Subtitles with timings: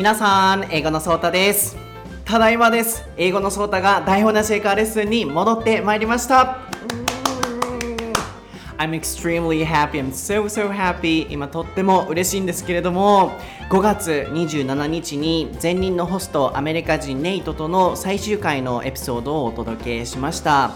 [0.00, 1.76] 皆さん英語のソータです
[2.24, 6.56] ただいまです英語のソータが台本なし英会話レッスンに戻ってまいりました
[8.78, 10.00] I'm extremely happy.
[10.00, 11.30] I'm so so happy.
[11.30, 13.32] 今とっても嬉しいんですけれども
[13.68, 20.72] 5月27日に前任のホストアメリカ人ネイトとの最終回のエピソードをお届けしました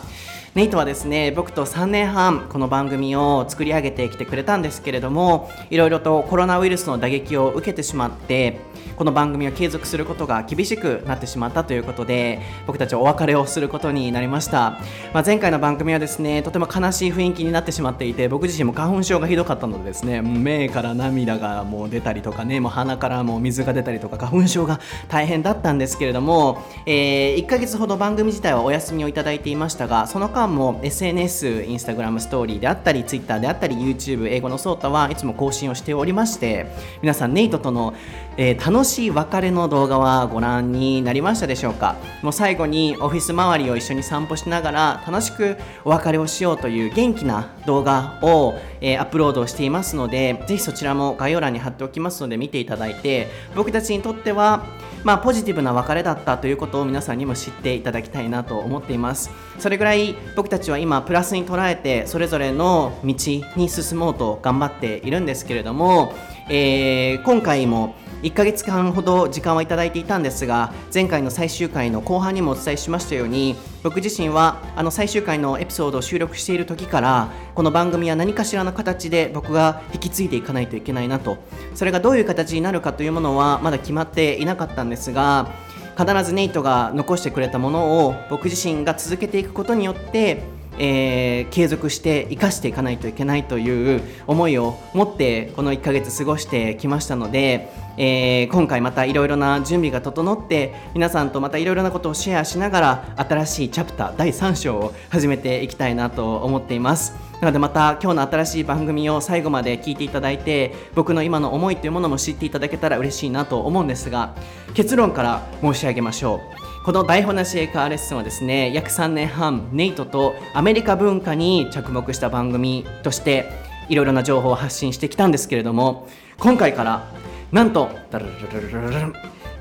[0.54, 8.60] ネイトはですね僕と3年半この番組を作り上げてきてくれたんですけれどもいろいろとコロナウイルスの打撃を受けてしまって
[8.96, 14.78] この番組を継続することが厳しくなってしまったということで僕たちはお別れをすることになりました、
[15.12, 36.66] まあ、前回の番組はですねとても悲しい雰囲気になってしまっていて僕自身も花粉症がひどかったのでですね目から涙がもう出たりとかねもう鼻からもう水が出たりとか花粉症が大変だったんですけれども、えー、1ヶ月ほど番組自体はお休みをいただいていましたがその間も SNS、インスタグラムストーリーであったり Twitter であったり YouTube 英語のソータはいつも更新をしておりまして
[37.02, 37.94] 皆さんネイトとの、
[38.36, 41.96] えー、楽しい別れの動画はご覧になりましたでしょうか？
[42.22, 54.64] もう最後にオフィス周りを一緒に散歩しながら楽しくお別れをしようという元気な動画を、えー、アップロードしていますのでぜひそちらも概要欄に貼っておきますので見ていただいて僕たちにとっては
[55.04, 59.30] まあ、ポジティブな別れだったということを皆さんにも知っていただきたいなと思っています。
[59.58, 63.14] それぐらい僕たちは今プラスに捉えてそれぞれの道
[63.56, 66.14] に進もうと頑張っているんですけれども、
[66.48, 67.94] えー、今回も
[68.24, 81.36] 1ヶ月間ほど時間はいただいていたんですが前回の最終回の後半にもお伝えしましたように僕自身はあの最終回のエピソードを収録している時からこの番組は何かしらの形で僕が引き継いでいかないといけないなと。
[81.74, 85.50] それがどういう形になるかというものはまだ決まっていなかったんですが
[85.98, 90.42] 必ずネイトが残してくれたものを僕自身が続けていくことによって
[90.78, 107.14] えー、継続して生かしていかないといけないという思いを持ってこの1ヶ月過ごしてきましたので、えー、今回またいろいろな準備が整って皆さんとまたいろいろなことをシェアしながら新しいチャプター第3章を始めていきたいなと思っています。
[107.40, 114.34] なのでまた今日の新しい番組を最後まで聞いていただいて僕の今の思いというものも知っていただけたら嬉しいなと思うんですが
[114.72, 116.63] 結論から申し上げましょう。
[116.84, 123.48] この台本なし英会話レッスンはですね約3年半ネイトとアメリカ文化に着目した番組として
[123.88, 126.06] いろいろな情報を発信してきたんですけれども
[126.38, 127.10] 今回から
[127.52, 127.88] なんと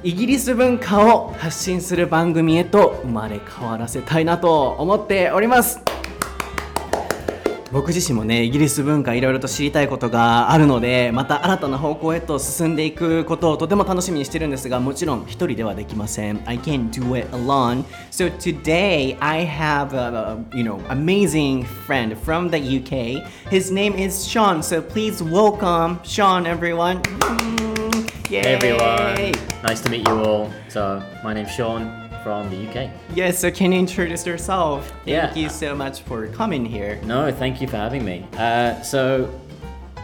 [0.04, 5.80] イギリス文化を発信する番組へと生まれ変わらせたいなと思っております。
[7.74, 22.52] 僕自身もねイギリス文化いろいろと知りたいことがあるのでまた新たな方向へと進んでいくことをとても楽しみにしてるんですがもちろん一人ではできません I can't do it alone so today I have a, you know amazing friend from
[22.52, 27.02] the UK his name is Sean so please welcome Sean everyone
[28.30, 28.42] Yay.
[28.42, 32.90] Hey everyone nice to meet you all so my name's Sean from the UK.
[33.14, 34.90] Yes, so can you introduce yourself?
[35.06, 35.36] Thank yeah.
[35.36, 37.00] you so much for coming here.
[37.04, 38.26] No, thank you for having me.
[38.38, 39.40] Uh, so,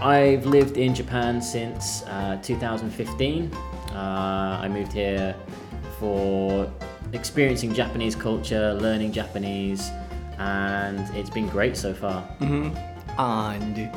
[0.02, 3.52] I've lived in Japan since uh, 2015.
[3.53, 5.35] Uh, I moved here
[6.00, 6.72] for
[7.12, 9.90] experiencing Japanese culture, learning Japanese,
[10.38, 12.22] and it's been great so far.
[12.40, 12.78] Mm-hmm.
[13.19, 13.91] And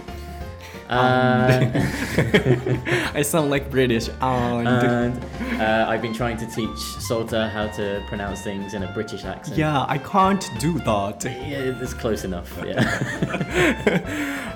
[0.92, 1.72] uh,
[3.14, 4.08] I sound like British.
[4.20, 5.14] And, and
[5.60, 9.56] uh, I've been trying to teach Sota how to pronounce things in a British accent.
[9.56, 11.24] Yeah, I can't do that.
[11.24, 12.50] Yeah, it's close enough.
[12.64, 12.82] Yeah.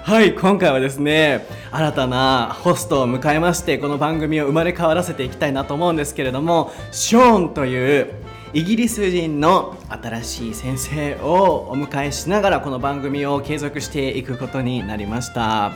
[0.03, 8.15] はい、今回はですね、新たなホストを迎えまして、この番組を生まれ変わらせていきたいなと思うんですけれども、ショーンという
[8.53, 15.73] イギリス人の新しい先生をお迎えしながらこの番組を継続していくことになりました。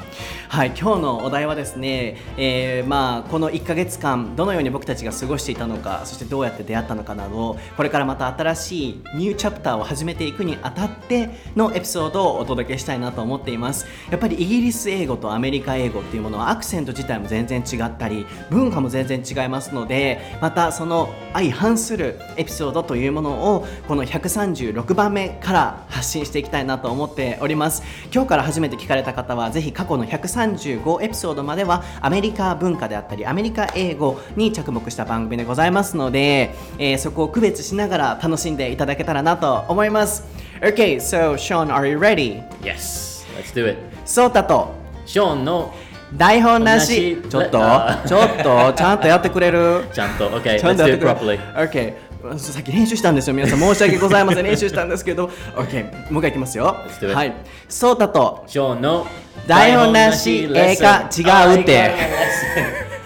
[0.49, 13.87] はい今日のお題はですね、えー、まあこの1ヶ月間どのように僕たちが過ごしていたのかそしてどうやって出会ったのかなどこれからまた新しいニューチャプターを始めていくにあたってのエピソードをお届けしたいなと思っています。
[14.11, 27.83] やっぱりイギリス英語とアメリカ英語っていうものはアクセント自体も全然違ったり文化も全然違いますのでまたその相反するエピソードというものをこの136番目から発信していきたいなと思っております。
[28.13, 40.25] 今日から初めて聞かれた方はぜひ過去の135エピソードまではアメリカ文化であったりアメリカ英語に着目した番組でございますので、えー、そこを区別しながら楽しんでいただけたらなと思います。
[40.61, 42.43] Okay, so Sean, are you ready?
[42.63, 43.79] Yes, let's do it.
[44.05, 44.75] ソータと。
[45.07, 45.75] ショーンの
[46.17, 47.17] 台本なし。
[47.29, 47.59] ちょっと。
[48.07, 48.73] ちょっと。
[48.75, 49.85] ちゃんとやってくれる。
[49.93, 50.29] ちゃんと。
[50.29, 51.39] OK, let's do it properly.
[51.55, 53.35] OK さっき練習したんですよ。
[53.35, 54.45] 皆さん申し訳ございません。
[54.45, 55.31] 練習したんですけど。
[55.57, 56.77] OK もう一回いきますよ。
[57.15, 57.35] はい。
[57.69, 59.07] ソータとショーンの
[59.47, 61.95] 台本なし映画違うって。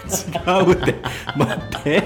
[0.04, 0.94] 違うって。
[1.36, 2.02] 待って。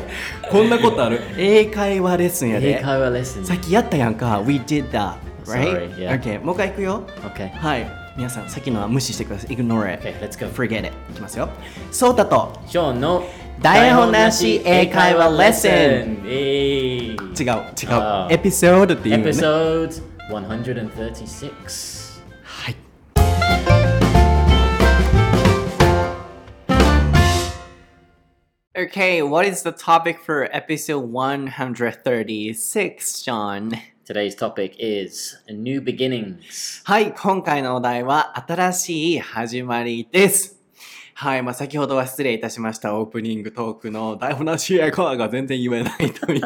[0.51, 1.21] こんなことある？
[1.37, 3.45] 英会話レッスンや英で会話レッスン。
[3.45, 4.43] さっきやったやんか。
[4.47, 5.15] We did that
[5.47, 5.91] right?
[5.91, 6.21] Sorry, yeah.
[6.21, 7.03] Okay もう一回いくよ。
[7.35, 7.51] Okay.
[7.51, 7.91] はい。
[8.17, 9.57] 皆さんさっきのは無視してください。
[9.57, 10.47] Ignore it Okay, let's go.
[10.47, 11.49] Forget it いきますよ。
[11.91, 13.25] ソータとショーンの
[13.62, 15.70] 台本なし英会話レッスン
[16.26, 17.46] えー違う
[17.82, 22.22] 違うあーエピソードっていうね Episode 136.
[22.44, 22.76] はい
[28.76, 33.72] Okay, what is the topic for episode 136, Sean?
[34.06, 36.82] Today's topic is new beginnings.
[36.84, 40.57] はい、今回のお題は新しい始まりです。
[41.21, 46.41] はい、まあ先ほどは失礼いたしましたオープニングトークの台本なしやコアが全然言えないとい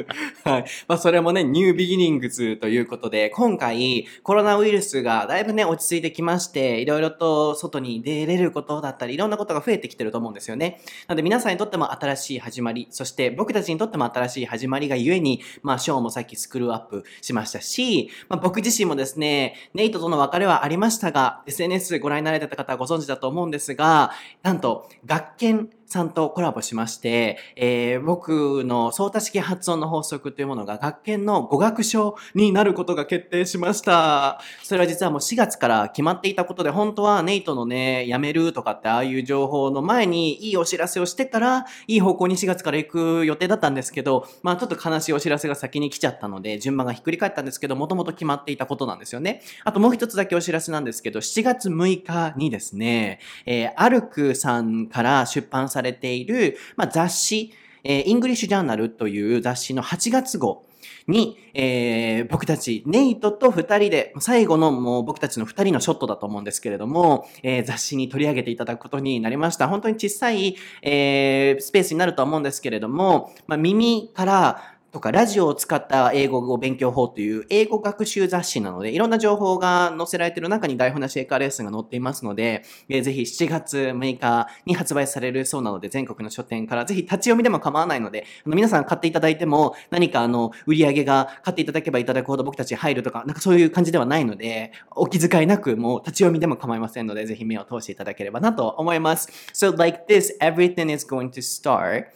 [0.00, 0.06] う、
[0.42, 10.80] はい、まあそれもね、ニュービギニングズということで、今回コロナウイルスがだいぶね、落ち着いてきまして、いろいろと外に出れることだったり、いろんなことが増えてきてると思うんですよね。
[11.06, 24.07] なので皆さんにとっても新しい始まり、そして僕たちにとっても新しい始まりがゆえに、まあショーもさっきスクールアップしましたし、まあ僕自身もですね、ネイトとの別れはありましたが、SNS ご覧になられてた方はご存知だと思うんですが、
[24.42, 34.40] なんと、学研さんとコラボしまして、えー僕の相対式発音の法則というものが学研の語学賞になることが決定しました。
[34.62, 49.42] それは実はもう4月から決まっていたことで、本当はネイトのね、辞めるとかってああいう情報の前にいいお知らせをしてから、いい方向に4月から行く予定だったんですけど、まあちょっと悲しいお知らせが先に来ちゃったので、順番がひっくり返ったんですけど、もともと決まっていたことなんですよね。
[49.64, 57.52] あともう一つだけお知らせなんですけど、7月6日にですね、えーアルクさんから出版されされている、まあ、雑誌、
[57.84, 60.66] えーイングリッシュジャーナルという雑誌の8月号
[61.06, 69.68] に、えー僕たち、ネイトと2人で、最後のもう僕たちの2人のショットだと思うんですけれども、えー雑誌に取り上げていただくことになりました。
[69.68, 99.28] 本当に小さい、えースペースになると思うんですけれども、まあ、耳から、とか、ラジオを使った英語を勉強法という英語学習雑誌なので、いろんな情報が載せられている中に台本なし英会話レッスンが載っていますので、えーぜひ7月6日に発売されるそうなので、全国の書店からぜひ立ち読みでも構わないので、あの皆さん買っていただいても、何かあの、売り上げが買っていただけばいただくほど僕たち入るとか、なんかそういう感じではないので、お気遣いなく、もう立ち読みでも構いませんので、ぜひ目を通していただければなと思います。
[99.52, 102.06] So like this, everything is going to start.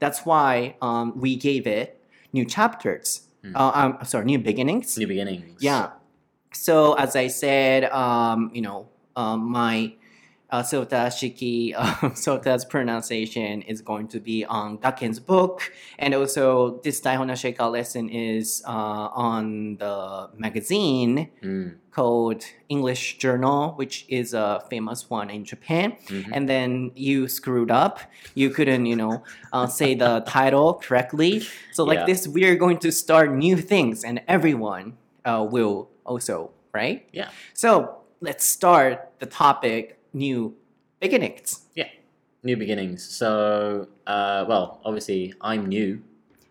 [0.00, 1.99] That's why um, we gave it
[2.32, 3.28] new chapters.
[3.54, 4.98] Uh, um, sorry, new beginnings.
[4.98, 5.62] New beginnings.
[5.62, 5.90] Yeah.
[6.52, 9.94] So as I said, um, you know, um, my
[10.50, 16.80] uh, Sota Shiki, uh, Sota's pronunciation is going to be on Gakken's book, and also
[16.82, 21.74] this Daihona Sheika lesson is uh, on the magazine Mm.
[21.90, 25.96] called English Journal, which is a famous one in Japan.
[26.32, 27.98] And then you screwed up.
[28.34, 31.42] You couldn't, you know, uh, say the title correctly.
[31.72, 32.06] So like Yeah.
[32.06, 37.06] this, we are going to start new things, and everyone uh, will also, right?
[37.12, 37.30] Yeah.
[37.54, 40.55] So let's start the topic: new
[40.99, 41.65] beginnings.
[41.75, 41.89] Yeah.
[42.43, 43.03] New beginnings.
[43.03, 46.01] So, uh, well, obviously, I'm new.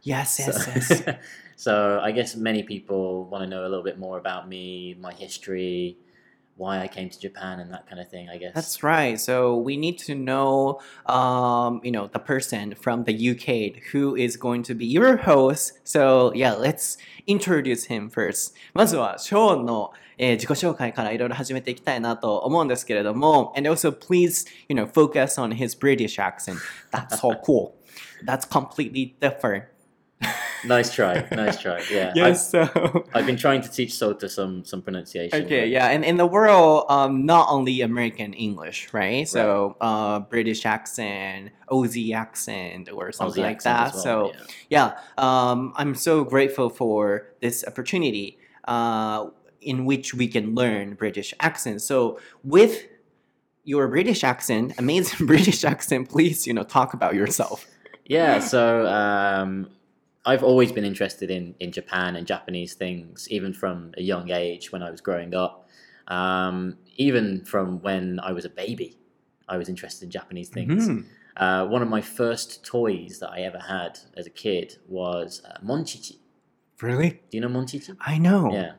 [0.03, 1.17] Yes, So, yes, yes.
[1.57, 5.13] so I guess many people want to know a little bit more about me, my
[5.15, 5.97] history,
[6.57, 8.29] why I came to Japan, and that kind of thing.
[8.29, 8.55] I guess.
[8.55, 9.19] That's right.
[9.19, 14.37] So we need to know, um, you know, the person from the UK who is
[14.37, 15.79] going to be your host.
[15.85, 18.55] So yeah, let's introduce him first.
[18.75, 26.59] まずはショーンの、 えー自己紹介からいろいろ始めていきたいなと思うんですけれども、and also please, you know, focus on his British accent.
[26.91, 27.75] That's so cool.
[28.25, 29.65] That's completely different.
[30.65, 31.27] nice try.
[31.33, 31.83] Nice try.
[31.91, 32.13] Yeah.
[32.15, 32.51] Yes.
[32.51, 32.63] So.
[32.63, 35.45] I've, I've been trying to teach Sota some some pronunciation.
[35.45, 39.29] Okay, but- yeah, and in the world, um, not only American English, right?
[39.29, 43.87] So, uh, British accent, Aussie accent, or something Aussie like accent that.
[43.89, 44.33] as well, so,
[44.71, 44.93] yeah.
[44.97, 49.27] yeah, um, I'm so grateful for this opportunity, uh,
[49.62, 51.82] in which we can learn British accent.
[51.82, 52.86] So, with
[53.64, 57.68] your British accent, amazing British accent, please, you know, talk about yourself.
[58.06, 59.70] Yeah, so um,
[60.26, 64.72] I've always been interested in, in Japan and Japanese things, even from a young age
[64.72, 65.68] when I was growing up.
[66.08, 68.98] Um, even from when I was a baby,
[69.48, 70.88] I was interested in Japanese things.
[70.88, 71.06] Mhm.
[71.38, 75.58] Uh, one of my first toys that I ever had as a kid was uh,
[75.64, 76.18] Monchichi.
[76.82, 77.12] Really?
[77.30, 77.96] Do you know Monchichi?
[78.02, 78.52] I know.
[78.52, 78.74] Yeah.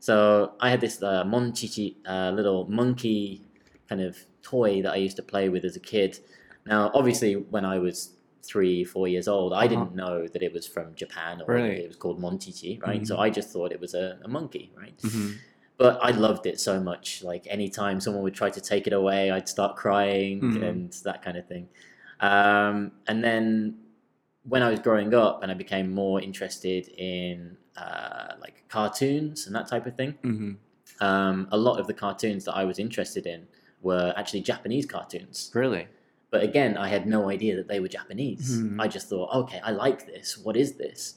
[0.00, 3.42] So I had this uh, Monchichi, uh, little monkey
[3.88, 6.18] kind of toy that I used to play with as a kid.
[6.66, 9.68] Now, obviously, when I was three, four years old, I Uh-huh.
[9.68, 11.76] didn't know that it was from Japan or Really?
[11.84, 13.06] it was called Monchichi, right?
[13.06, 13.20] So Mhm.
[13.20, 14.96] I just thought it was a, a monkey, right?
[14.98, 15.34] Mhm.
[15.76, 17.22] But I loved it so much.
[17.22, 20.62] Like anytime someone would try to take it away, I'd start crying Mhm.
[20.68, 21.68] and that kind of thing.
[22.20, 23.76] Um, and then
[24.44, 29.54] when I was growing up and I became more interested in uh, like cartoons and
[29.54, 30.58] that type of thing, うん。
[31.00, 33.46] um, a lot of the cartoons that I was interested in
[33.82, 35.50] were actually Japanese cartoons.
[35.54, 35.86] Really?
[36.30, 38.58] But again, I had no idea that they were Japanese.
[38.60, 38.80] Mhm.
[38.80, 40.36] I just thought, okay, I like this.
[40.36, 41.14] What is this?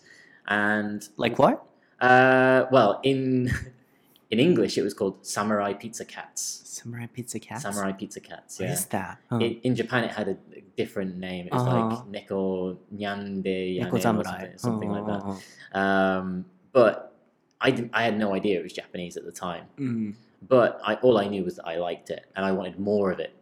[0.48, 1.64] And Like what?
[2.00, 3.50] uh, well, in
[4.32, 6.61] in English, it was called Samurai Pizza Cats.
[6.72, 7.64] Samurai Pizza Cats.
[7.64, 8.60] Samurai Pizza Cats.
[8.60, 8.68] Yeah.
[8.68, 9.18] What is that?
[9.34, 10.38] It, in Japan, it had a
[10.78, 11.48] different name.
[11.48, 11.88] It was uh-huh.
[11.88, 15.02] like Neko Nyande Neko Samurai, or something, something uh-huh.
[15.02, 15.78] like that.
[15.78, 15.80] Uh-huh.
[15.80, 17.14] Um, but
[17.60, 17.92] I didn't.
[17.94, 19.66] I had no idea it was Japanese at the time.
[19.78, 20.16] Mm.
[20.48, 23.20] But I, all I knew was that I liked it and I wanted more of
[23.20, 23.36] it.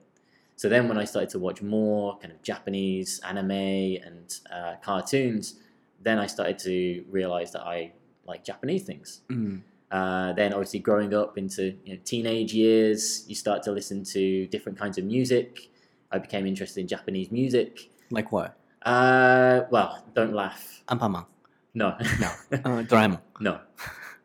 [0.56, 5.60] So then, when I started to watch more kind of Japanese anime and uh, cartoons,
[6.02, 7.94] then I started to realize that I
[8.26, 9.22] like Japanese things.
[9.30, 9.62] Mm.
[9.92, 14.46] Uh, then obviously growing up into you know, teenage years, you start to listen to
[14.48, 15.70] different kinds of music.
[16.12, 17.90] I became interested in Japanese music.
[18.12, 18.58] Like what?
[18.84, 20.84] Uh, well, don't laugh.
[20.88, 21.26] Ampaman.
[21.74, 21.96] No.
[22.20, 22.32] No.
[22.52, 23.20] Uh, Doraemon.
[23.40, 23.60] no.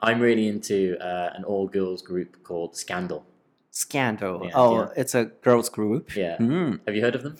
[0.00, 3.24] I'm really into uh, an all girls group called Scandal.
[3.70, 4.42] Scandal.
[4.44, 4.88] Yeah, oh, yeah.
[4.96, 6.14] it's a girls group.
[6.14, 6.36] Yeah.
[6.38, 6.80] Mm.
[6.86, 7.36] Have you heard of them?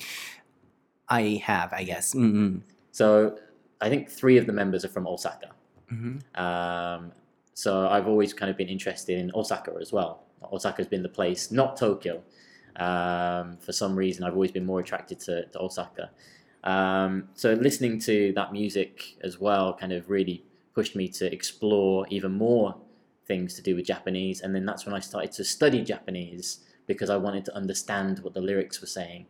[1.09, 2.14] I have, I guess.
[2.14, 2.61] Mm -hmm.
[2.90, 3.38] So
[3.81, 5.50] I think three of the members are from Osaka.
[5.90, 6.14] Mm -hmm.
[6.45, 7.12] um,
[7.54, 10.25] so I've always kind of been interested in Osaka as well.
[10.52, 12.23] Osaka's been the place, not Tokyo.
[12.76, 16.11] Um, for some reason, I've always been more attracted to, to Osaka.
[16.64, 20.42] Um, so listening to that music as well kind of really
[20.75, 22.75] pushed me to explore even more
[23.26, 24.40] things to do with Japanese.
[24.40, 28.34] And then that's when I started to study Japanese because I wanted to understand what
[28.34, 29.26] the lyrics were saying.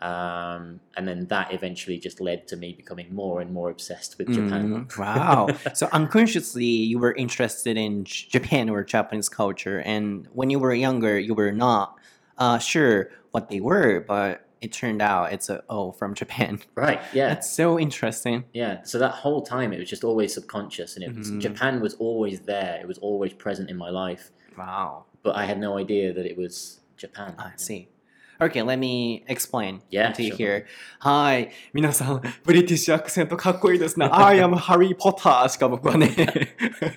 [0.00, 4.28] Um, and then that eventually just led to me becoming more and more obsessed with
[4.32, 4.86] Japan.
[4.86, 5.48] Mm, wow.
[5.74, 11.18] so unconsciously, you were interested in Japan or Japanese culture, and when you were younger,
[11.18, 11.96] you were not
[12.38, 16.60] uh, sure what they were, but it turned out it's a oh from Japan.
[16.74, 17.28] Right, yeah.
[17.28, 18.44] That's so interesting.
[18.52, 21.40] Yeah, so that whole time it was just always subconscious, and it was, Mhm.
[21.40, 22.78] Japan was always there.
[22.80, 25.06] It was always present in my life, Wow.
[25.24, 27.34] but I had no idea that it was Japan.
[27.38, 27.88] I see.
[28.40, 30.64] Okay, let me explain Yeah, to here.
[31.00, 31.50] はい。
[31.72, 34.08] 皆さん、ブリティッシュアクセントかっこいいですね。
[34.14, 36.14] I am Harry Potter しか僕はね、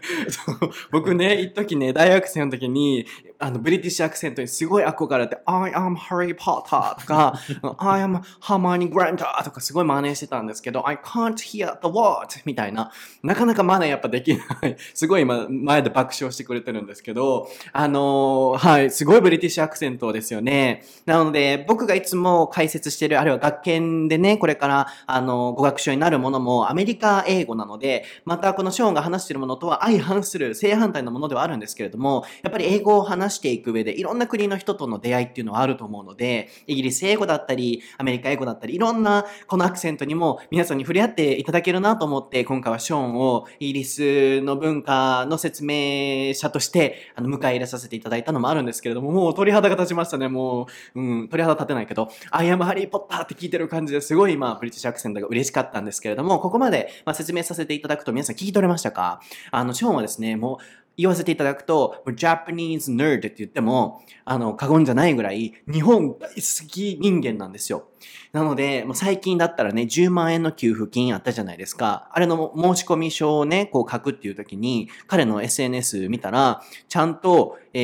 [0.91, 3.07] 僕ね、一時ね、大学生の時に、
[3.39, 7.39] あの、ブリティッシュアクセントにすごい憧れて、I am Harry Potter とか、
[7.79, 12.91] I am Hermione Granger とかすごい真似してたんですけど、I can't hear the word みたいな、
[13.23, 14.77] なかなかまだやっぱできない。
[14.93, 20.83] すごい今、前で爆笑してくれてるんですけど、あのーはい、すごいブリティッシュアクセントですよね。
[21.07, 50.27] なのので、僕がいつも解説してる、あるいは学研でね、これから、あの、語学書になるものもアメリカ英語なので、またこのショーンが話してるものとは相反する、正反対のものではあるんですけれども、やっぱり英語を話していく上で、いろんな国の人との出会いっていうのはあると思うので、イギリス英語だったり、アメリカ英語だったり、いろんなこのアクセントにも皆さんに触れ合っていただけるなと思って、今回はショーンをイギリスの文化の説明者として、あの、迎え入れさせていただいたのもあるんですけれども、もう鳥肌が立ちましたね。
[50.27, 59.21] もう、うん、鳥肌立てないけど、I am Harry Potter って聞いてる感じですごいまあ、ブリティッシュアクセントが嬉しかったんですけれども、ここまで、まあ、説明させていただくと皆さん聞き取れましたか？
[59.51, 60.65] あの、ショーンはですね、もう、
[60.97, 67.87] 言わせていただくと、Japanese nerd って言っても、あの、過言じゃないぐらい、日本大好き人間なんですよ。
[68.33, 72.09] なので、もう最近だったらね、10万円の給付金あったじゃないですか。
[72.11, 77.79] あれの申し込み書をね、こう書くっていう時に、彼の SNS 見たら、ちゃんと、え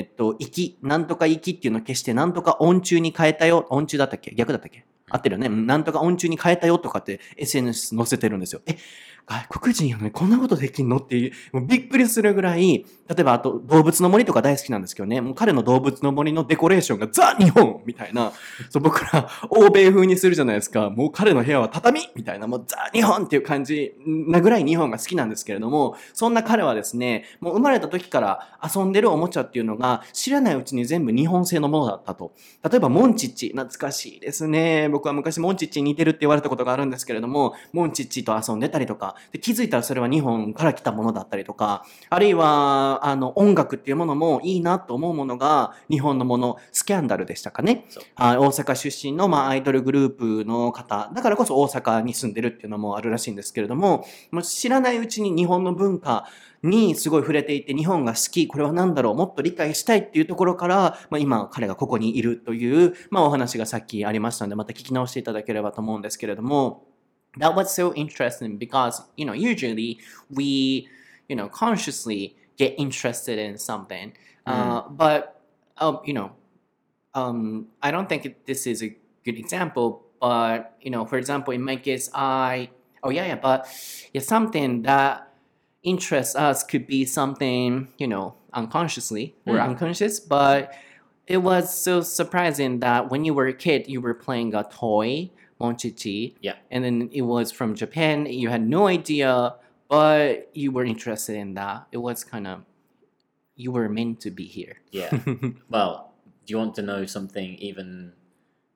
[0.00, 3.66] ーっと、行き、なんとか行きっていうのを消して、なんとか音中に変えたよ。
[3.70, 4.34] 音中だったっけ？
[4.34, 4.84] 逆だったっけ？
[5.10, 5.48] 合ってるよね。
[5.48, 8.60] なんとか音中に変えたよとかって SNS 載せてるんですよ。
[8.66, 8.76] え、
[9.28, 10.96] 外国人やのにこんなことできんの？
[10.96, 18.32] っていう、もうびっくりするぐらい、例えばあと動物の森とか大好きなんですけどね、もう彼の動物の森のデコレーションがザ・日本みたいな、
[18.70, 20.88] そう僕ら欧米風にするじゃないですか。
[20.88, 22.08] もう彼の部屋は畳？
[22.16, 32.32] みたいな、もうザ・日本っていう感じなぐらい日本が好きなんですけれども、そんな彼はですね、もう生まれた時から遊んでるおもちゃっていうのが知らないうちに全部日本製のものだったと。
[32.68, 34.88] 例えばモンチッチ、懐かしいですね。
[34.88, 47.86] 僕は昔モンチッチに似てるって言われたことがあるんですけれども、モンチッチと遊んでたりとか、で気づいたらそれは日本から来たものだったりとか、あるいは、あの、音楽っていうものもいいなと思うものが日本のもの、スキャンダルでしたかね。
[47.88, 56.26] そうはい大阪出身の、まあ、アイドルグループの方、だからこそ大阪に住んでるっていうのもあるらしいんですけれども、もう知らないうちに日本の文化
[56.62, 66.87] にすごい触れていて、日本が好き、これは何だろう、もっと理解したいっていうところから、まあ、今彼がここにいるという、まあ、お話がさっきありましたので、また聞き直していただければと思うんですけれども、
[67.38, 69.98] That was so interesting because, you know, usually
[70.30, 70.88] we,
[71.28, 74.12] you know, consciously get interested in something.
[74.46, 75.40] Uh, but,
[75.76, 76.32] um, you know,
[77.14, 81.52] um, I don't think it, this is a good example, but you know, for example,
[81.52, 82.70] in my case, I
[83.02, 83.68] oh yeah, yeah, but
[84.12, 85.28] yeah, something that
[85.82, 89.64] interests us could be something you know unconsciously or Mm.
[89.70, 90.72] unconscious, but
[91.26, 95.30] it was so surprising that when you were a kid, you were playing a toy,
[95.60, 96.34] Monchichi.
[96.40, 96.56] Yeah.
[96.70, 98.26] And then it was from Japan.
[98.26, 99.54] You had no idea,
[99.88, 101.86] but you were interested in that.
[101.92, 102.64] It was kind of,
[103.56, 104.78] you were meant to be here.
[104.90, 105.18] Yeah.
[105.70, 106.12] well,
[106.46, 108.12] do you want to know something even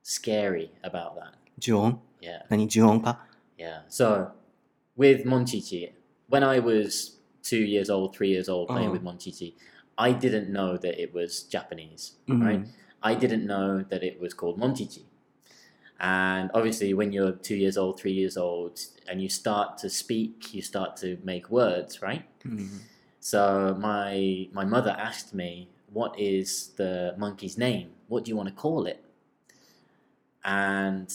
[0.03, 1.35] scary about that?
[1.61, 2.01] Jion?
[2.21, 2.43] Yeah.
[2.51, 3.21] Nani Jion pa?
[3.59, 3.81] Yeah.
[3.89, 4.33] So,
[4.97, 5.93] with Monchichi,
[6.29, 8.93] when I was two years old, three years old, playing oh.
[8.93, 9.55] with Monchichi,
[9.97, 12.43] I didn't know that it was Japanese, mm-hmm.
[12.43, 12.67] right?
[13.03, 15.05] I didn't know that it was called Monchichi.
[16.03, 20.53] And obviously, when you're two years old, three years old, and you start to speak,
[20.53, 22.25] you start to make words, right?
[22.45, 22.77] Mm-hmm.
[23.21, 27.91] So my my mother asked me, "What is the monkey's name?
[28.09, 29.05] What do you want to call it?"
[30.45, 31.09] And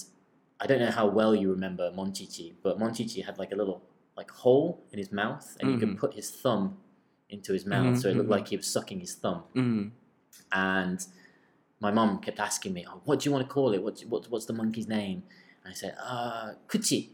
[0.61, 3.83] I don't know how well you remember Monchichi, but Monchichi had like a little
[4.15, 5.73] like hole in his mouth, and mm-hmm.
[5.73, 5.99] you could mm-hmm.
[5.99, 6.77] put his thumb
[7.29, 7.95] into his mouth, mm-hmm.
[7.95, 8.39] so it looked mm-hmm.
[8.39, 9.43] like he was sucking his thumb.
[9.53, 9.87] Mm-hmm.
[10.53, 11.05] And
[11.79, 13.81] my mom kept asking me, "Oh, what do you want to call it?
[13.83, 15.23] What, what what's the monkey's name?"
[15.63, 17.09] And I said, "Uh, Kuchi."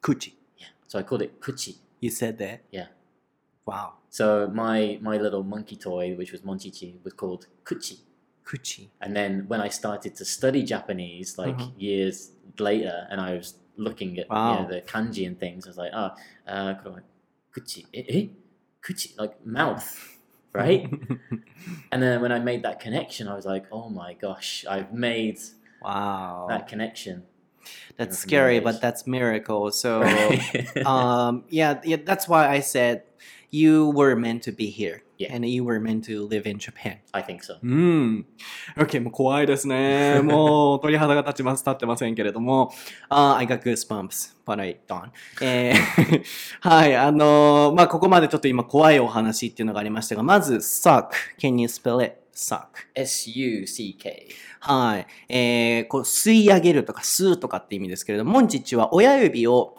[0.00, 0.32] 口。
[0.56, 1.76] Yeah, so I called it Kuchi.
[2.00, 2.60] You said that?
[2.70, 2.88] Yeah.
[3.66, 3.94] Wow.
[4.10, 7.98] So my my little monkey toy, which was Monchichi, was called Kuchi.
[8.44, 8.88] Kuchi.
[9.00, 11.70] And then when I started to study Japanese, like Uh-huh.
[11.76, 15.76] years later, and I was looking at you know, the kanji and things, I was
[15.76, 16.10] like, oh,
[16.46, 16.74] uh,
[17.52, 18.26] kuchi, eh, eh?
[18.82, 20.15] kuchi, like mouth,
[20.56, 20.90] right?
[21.92, 25.38] and then when I made that connection, I was like, oh my gosh, I've made
[25.82, 26.46] wow.
[26.48, 27.24] that connection.
[27.96, 29.72] That's scary, but that's miracle.
[29.72, 30.02] So,
[30.86, 33.02] um, yeah, yeah, that's why I said
[33.50, 35.02] you were meant to be here.
[35.18, 35.34] Yeah.
[35.34, 36.98] And you were meant to live in Japan.
[37.12, 37.58] I think so.
[37.62, 38.26] うん。
[38.76, 40.20] OK, もう怖いですね。
[40.24, 41.62] もう鳥肌が立ちます。
[41.64, 42.72] 立ってませんけれども。
[43.10, 45.10] Uh, I got goosebumps, but I don't.
[45.40, 46.22] えー
[46.60, 51.08] はい、あのーまあ、ここまでちょっと今怖いお話っていうのがありましたが、まず suck.
[51.38, 52.26] Can you spell it?
[52.36, 52.66] suck.
[52.94, 54.28] S U C K.
[54.60, 55.06] はい。
[55.28, 59.76] えー、こう、吸い上げるとか吸うとかって意味ですけれども、モンチッチは親指を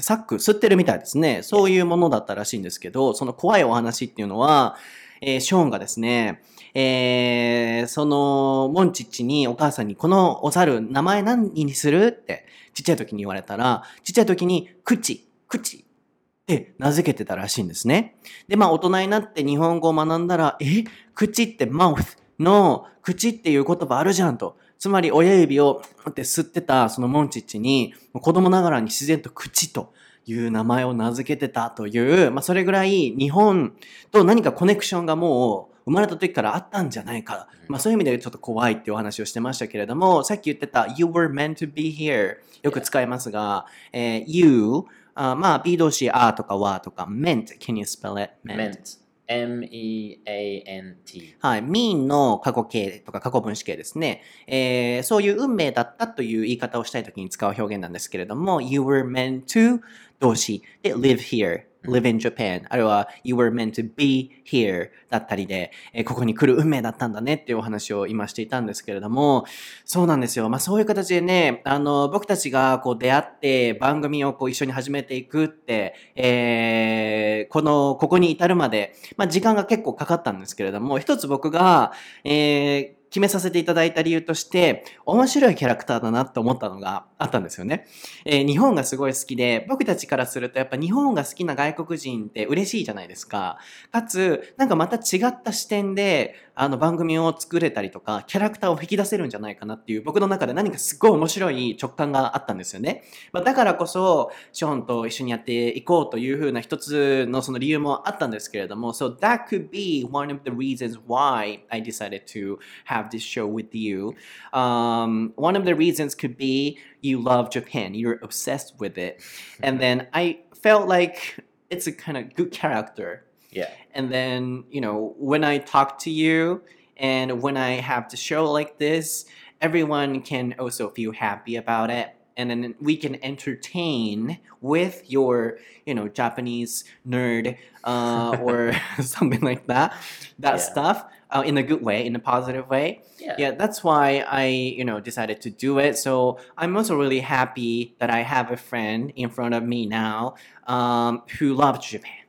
[0.00, 1.42] サック吸ってるみたいですね。
[1.42, 4.76] そういうものだったらしいんですけど、その怖いお話っていうのは、
[5.20, 6.42] えーショーンがですね、
[6.74, 18.16] えー、その、モンチッチにお母さんにこのお猿名前何にするってちっちゃい時に言われたら、ちっちゃい時に、クチ、クチって名付けてたらしいんですね。
[18.48, 24.56] で、まあ大人になって日本語を学んだら、え口って mouth の口っていう言葉あるじゃんと。
[24.78, 29.92] つまり親指をって吸ってたそのモンチッチに子供ながらに自然と口と
[30.26, 33.74] いう名前を名付けてたという、まあそれぐらい日本
[34.10, 37.48] と何かコネクションがもう生まれた時からあったんじゃないか。
[37.68, 44.84] まあそういう意味でちょっと怖いっていうお話をしてましたけれども、さっき言ってた You were meant to be here よく使いますが、えー You
[45.14, 48.32] あまあ B 動詞 are とか were とか meant can you spell it?
[48.44, 49.03] Meant.
[49.26, 51.36] M E A N T.
[51.40, 51.64] はい。
[51.64, 54.22] mean の過去形とか過去分詞形ですね。
[54.46, 59.80] えーそういう運命だったという言い方をしたいときに使う表現なんですけれども、you were meant to
[60.20, 60.62] 動詞。
[60.82, 69.44] で live here, live in Japan、あるいは you were meant to be here だったりで、えーここに来る運命だったんだねっていうお話を今していたんですけれども、
[69.84, 70.48] そうなんですよ。
[70.48, 81.92] まあそういう形でね、あの、僕たちがこう出会って番組をこう一緒に始めていくって、えーこの、ここに至るまで、まあ時間が結構かかったんですけれども、一つ僕が、
[82.24, 87.86] えー決めさせていただいた理由として、面白いキャラクターだなと思ったのがあったんですよね。
[88.24, 93.58] えー日本がすごい好きで、僕たちからするとやっぱ日本が好きな外国人って嬉しいじゃないですか。
[93.92, 103.02] かつ、なんかまた違った視点で、あの番組を作れたりとか、キャラクターを引き出せるんじゃないかなっていう、僕の中で何かすごい面白い直感があったんですよね。
[103.32, 113.76] まあ、だからこそ、ショーンと一緒にやっていこうというふうな一つのその理由もあったんですけれども、so that could be one of the reasons why I decided to have this show with
[113.76, 114.14] you.
[114.52, 119.20] Um, one of the reasons could be you love Japan, you're obsessed with it.
[119.62, 123.24] And then I felt like it's a kind of good character.
[123.54, 123.70] Yeah.
[123.94, 126.62] And then, you know, when I talk to you
[126.96, 129.24] and when I have the show like this,
[129.60, 132.10] everyone can also feel happy about it.
[132.36, 139.66] And then we can entertain with your, you know, Japanese nerd uh, or something like
[139.68, 139.94] that.
[140.40, 140.56] That Yeah.
[140.58, 143.02] stuff uh, in a good way, in a positive way.
[143.18, 143.36] Yeah.
[143.38, 145.96] Yeah, that's why I, you know, decided to do it.
[145.96, 150.34] So I'm also really happy that I have a friend in front of me now
[150.66, 152.23] um, who loves Japan.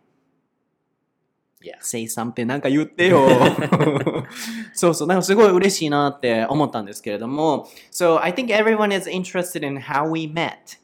[1.66, 1.78] Yeah.
[1.80, 3.28] say something なんか言ってよ。
[4.74, 7.68] そうそう、なんかすごい嬉しいなって思ったんですけれども。
[7.92, 10.78] So I think everyone is interested in how we met.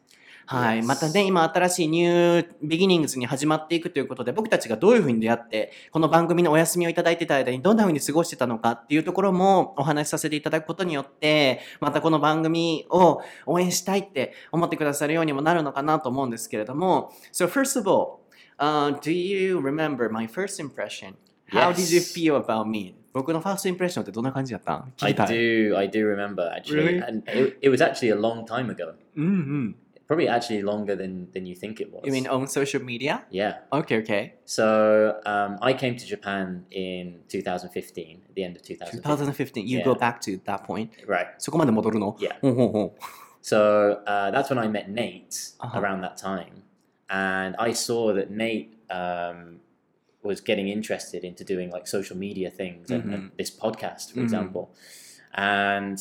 [0.52, 0.82] はい。
[0.82, 17.14] またね、今新しいニュービギニングスに始まっていくということで、僕たちがどういうふうに出会って、この番組のお休みをいただいてた間にどんなふうに過ごしてたのかっていうところもお話しさせていただくことによって、またこの番組を応援したいって思ってくださるようにもなるのかなと思うんですけれども。
[17.32, 18.21] So first of all,
[18.61, 21.15] uh, do you remember my first impression?
[21.49, 22.13] How did you Yes.
[22.13, 22.95] feel about me?
[23.13, 25.27] 僕のファーストインプレッションってどんな感じだったん聞 I きたい。
[25.29, 27.03] do, I do remember actually, Really?
[27.03, 28.95] and it, it was actually a long time ago.
[29.17, 29.77] うんうん。
[30.09, 32.03] Probably actually longer than than you think it was.
[32.05, 33.25] You mean on social media?
[33.31, 33.57] Yeah.
[33.73, 34.35] Okay, okay.
[34.45, 39.03] So um, I came to Japan in 2015, at the end of 2015.
[39.03, 39.67] 2015.
[39.67, 39.85] You Yeah.
[39.85, 40.91] go back to that point.
[41.09, 41.27] Right.
[41.39, 42.39] そこまで戻るの Yeah.
[42.41, 42.95] ほうほうほ
[43.43, 45.81] So uh, that's when I met Nate Uh-huh.
[45.81, 46.63] around that time,
[47.12, 49.60] and I saw that Nate um,
[50.24, 54.24] was getting interested into doing like social media things and, and this podcast, for Mhm.
[54.24, 54.72] example.
[55.34, 55.98] And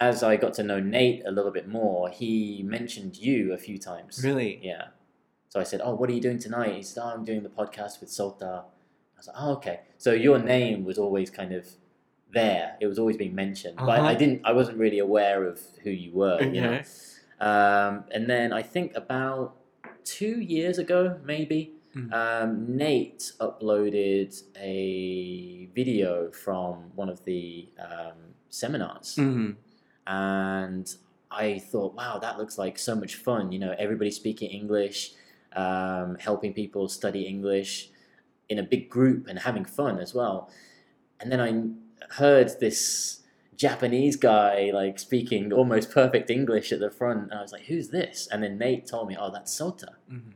[0.00, 3.78] as I got to know Nate a little bit more, he mentioned you a few
[3.78, 4.22] times.
[4.24, 4.58] Really?
[4.62, 4.88] Yeah.
[5.48, 7.50] So I said, "Oh, what are you doing tonight?" He said, "Oh, I'm doing the
[7.60, 11.66] podcast with Solta." I was like, "Oh, okay." So your name was always kind of
[12.32, 12.76] there.
[12.80, 14.06] It was always being mentioned, but Uh-huh.
[14.12, 14.40] I didn't.
[14.44, 16.40] I wasn't really aware of who you were.
[16.42, 16.72] You know.
[16.72, 16.84] Okay.
[17.40, 19.54] Um, and then I think about
[20.04, 22.10] two years ago, maybe, Mm.
[22.10, 28.16] um, Nate uploaded a video from one of the um,
[28.50, 29.56] seminars, うん。
[30.06, 30.86] and
[31.30, 33.52] I thought, wow, that looks like so much fun.
[33.52, 35.12] You know, everybody speaking English,
[35.54, 37.90] um, helping people study English
[38.48, 40.50] in a big group and having fun as well.
[41.20, 43.21] And then I heard this
[43.56, 47.88] Japanese guy like speaking almost perfect English at the front, and I was like, "Who's
[47.88, 50.30] this?" And then Nate told me, "Oh, that's Sota." Mm-hmm.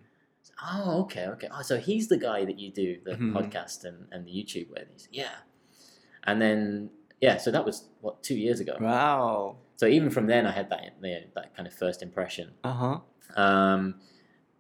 [0.65, 1.49] Oh, okay, okay.
[1.53, 3.37] Oh, so he's the guy that you do the mm-hmm.
[3.37, 4.89] podcast and, and the YouTube with.
[4.93, 5.37] He's yeah,
[6.25, 8.77] and then yeah, so that was what two years ago.
[8.81, 9.57] Wow.
[9.77, 12.53] So even from then, I had that you know, that kind of first impression.
[12.65, 12.99] Uh huh.
[13.41, 13.97] Um,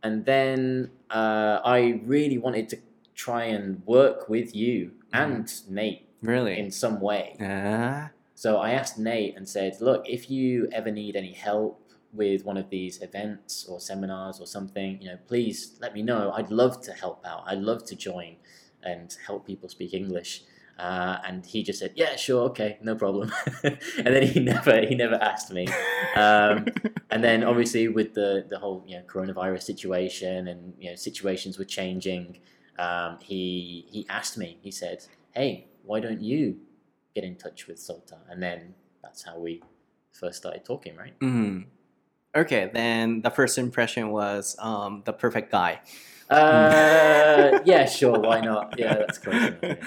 [0.02, 2.78] and then uh, I really wanted to
[3.14, 5.18] try and work with you mm.
[5.24, 7.36] and Nate really in some way.
[7.40, 8.08] Uh.
[8.37, 12.59] So I asked Nate and said, "Look, if you ever need any help with one
[12.59, 16.33] of these events or seminars or something, you know, please let me know.
[16.33, 17.44] I'd love to help out.
[17.46, 18.37] I'd love to join
[18.83, 20.44] and help people speak English."
[20.79, 23.33] Uh, and he just said, "Yeah, sure, okay, no problem."
[23.64, 23.79] and
[24.14, 25.66] then he never he never asked me.
[26.14, 26.66] Um,
[27.11, 31.59] and then obviously with the the whole you know coronavirus situation and you know situations
[31.59, 32.38] were changing,
[32.79, 34.59] um, he he asked me.
[34.61, 36.59] He said, "Hey, why don't you
[37.18, 39.62] get in touch with Solta?" And then that's how we
[40.12, 41.14] first started talking, right?
[41.20, 41.68] うん。
[42.35, 45.81] Okay, then the first impression was um, the perfect guy.
[46.29, 48.74] Uh, yeah, sure, why not?
[48.76, 49.79] Yeah, that's close enough.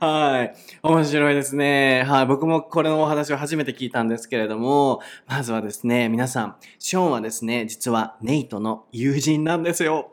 [0.00, 0.54] はい。
[0.82, 2.02] 面白いですね。
[2.02, 2.26] はい。
[2.26, 10.10] 僕もこれのお話を初めて聞いたんですけれども、まずはですね、皆さん、ショーンはですね、実はネイトの友人なんですよ。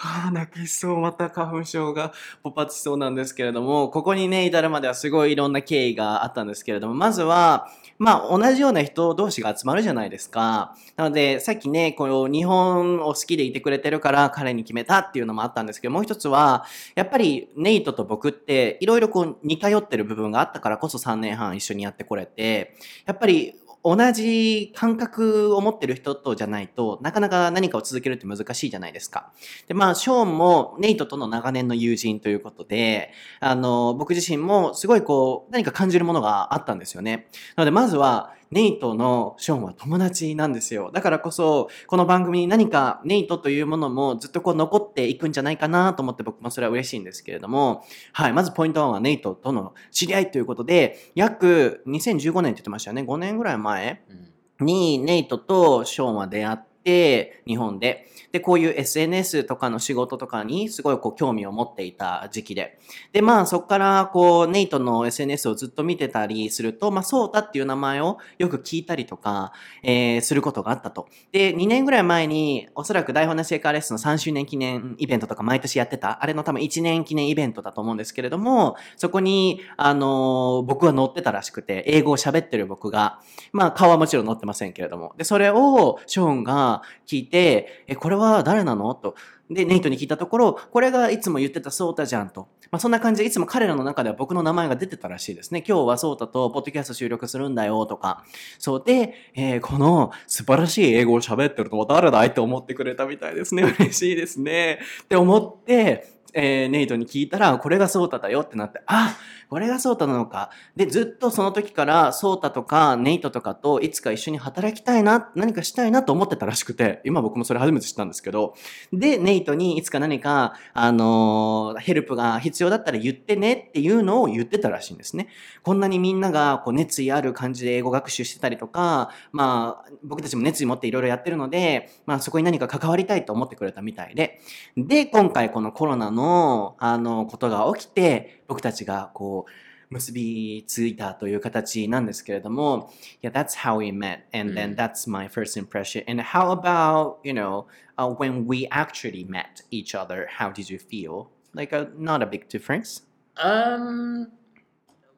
[0.00, 0.98] はあ、泣きそう。
[1.00, 2.12] また花粉症が
[2.44, 7.66] 勃発しそうなんですけれども、ここにね、至るまではすごいいろんな経緯があったんですけれども、まずは、
[7.98, 10.76] まあ、同じような人同士が集まるじゃないですか。
[10.94, 29.32] なので、さっきね、こう、日本を好きでいてくれてるから彼に決めたっていうのもあったんですけど、もう一つは、やっぱりネイトと僕っていろいろこう似通ってる部分があったからこそ3年半一緒にやってこれて、やっぱり同じ感覚を持ってる人とじゃないとなかなか何かを続けるって難しいじゃないですか。
[29.66, 37.28] で、まあ、ショーンもネイトとの長年の友人ということで、あの、僕自身もすごいこう何か感じるものがあったんですよね。
[37.56, 40.90] なので、まずは、ネイトのショーンは友達なんですよ。
[40.92, 53.02] だからこそ、この番組に何かネイトというものもずっとこう残っていくんじゃないかなと思って僕もそれは嬉しいんですけれども、はい、まずポイント1はネイトとの知り合いということで、約2015年って言ってましたよね。
[53.02, 54.28] 5年ぐらい前 Mm.
[54.60, 58.06] にネイトとショーンは出会って、日本で。
[58.32, 62.78] で、こういう SNS とかの仕事とかにすごいこう興味を持っていた時期で。
[63.12, 71.08] で、まあそこからこうネイトの SNS をずっと見てたりすると、まあソータっていう名前をよく聞いたりとか、えーすることがあったと。
[71.32, 83.20] で、2年ぐらい前におそらく台本なしエカーレッスンの3周年記念イベントとか毎年やってた、あれの多分1年記念イベントだと思うんですけれども、そこに、あのー僕は乗ってたらしくて、英語を喋ってる僕が、
[83.52, 85.14] まあ顔はもちろん乗ってませんけれども。
[85.16, 86.67] で、それをショーンが
[87.06, 88.94] 聞いて、え、これは誰なの？
[88.94, 89.14] と。
[89.50, 92.48] で、ネイトに聞いたところ、これがいつも言ってたソータじゃんと。
[92.70, 95.64] まあそんな感じでいつも彼らの中では僕の名前が出てたらしいですね。
[95.66, 98.24] 今日はソータとポッドキャスト収録するんだよとか。
[98.58, 103.62] そうで、えーこの素晴らしい英語を喋ってるのは誰だいって思ってくれたみたいですね。
[103.80, 104.80] 嬉しいですね。
[105.04, 109.16] って思って、えーネイトに聞いたら、これがソータだよってなって、あ
[109.48, 110.50] これがソータなのか。
[110.76, 118.54] で、ずっとその時から、ソータとかネイトとかといつか一緒に働きたいな、何かしたいなと思ってたらしくて、今僕もそれ初めて知ったんですけど、
[118.92, 125.28] で、ネイトにいつか何か、あのーヘルプが必要だったら言ってねっていうのを言ってたらしいんですね。
[125.62, 134.40] こんなにみんながこう熱意ある感じで英語学習してたりとか、まあ、僕たちも熱意持っていろいろやってるので、まあそこに何か関わりたいと思ってくれたみたいで、
[134.76, 139.51] で、今回このコロナの、あの、ことが起きて、僕たちがこう、
[139.93, 146.03] 結びついたという形なんですけれども、yeah, that's how we met, and then that's my first impression.
[146.07, 150.79] And how about, you know, uh, when we actually met each other, how did you
[150.79, 151.29] feel?
[151.53, 153.03] Like, a, not a big difference?
[153.37, 154.31] Um,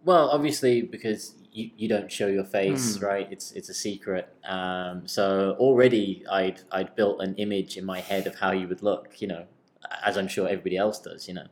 [0.04, 3.28] well, obviously because you, you don't show your face, right?
[3.32, 4.28] It's it's a secret.
[4.48, 8.84] Um, so already I'd I'd built an image in my head of how you would
[8.84, 9.46] look, you know,
[10.04, 11.48] as I'm sure everybody else does, you know.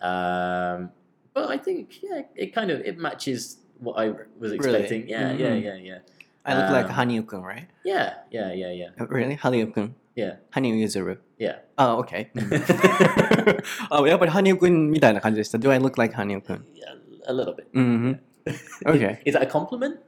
[0.00, 0.90] Um,
[1.38, 5.08] but I think yeah, it kind of it matches what I was expecting.
[5.08, 5.62] Yeah, yeah, Mhm.
[5.62, 5.98] yeah, yeah,
[6.44, 7.66] I look like Um, Hanyu-kun, right?
[7.84, 9.36] yeah, yeah, yeah, yeah, Uh, Really?
[9.36, 9.94] Hanyu-kun?
[10.14, 11.18] yeah, Hanyu Yuzuru?
[11.38, 11.58] yeah.
[11.76, 12.30] あ、OK
[13.90, 15.58] あ、やっぱり羽生くんみたいな感じでした。
[15.58, 16.94] Do I look like 羽生くん yeah
[17.28, 17.66] a little bit.
[17.74, 18.20] うん
[18.86, 19.18] Okay.
[19.24, 19.98] Is that a compliment?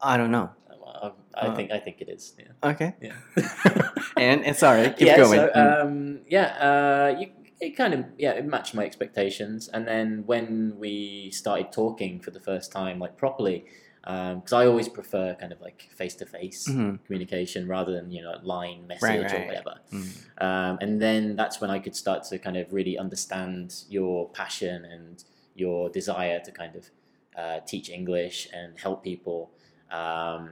[0.00, 0.50] I don't know.
[0.68, 2.36] Well, I, I Uh, think I think it is.
[2.38, 2.70] Yeah.
[2.72, 2.94] Okay.
[3.00, 3.14] Yeah.
[4.16, 5.40] And, and sorry, keep yeah, going.
[5.40, 5.82] So, Mm.
[5.82, 7.28] um, yeah, uh, you,
[7.63, 9.69] it kind of yeah, it matched my expectations.
[9.69, 13.65] And then when we started talking for the first time, like properly,
[14.01, 18.37] because I always prefer kind of like face to face communication rather than you know
[18.43, 19.75] line message Right, or whatever.
[19.91, 20.43] Mm.
[20.43, 24.83] Um, and then that's when I could start to kind of really understand your passion
[24.85, 25.23] and
[25.55, 26.89] your desire to kind of
[27.37, 29.51] uh, teach English and help people.
[29.89, 30.51] Um,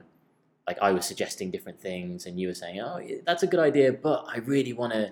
[0.67, 3.59] like I was suggesting different things, and you were saying, "Oh, yeah, that's a good
[3.61, 5.11] idea," but I really want to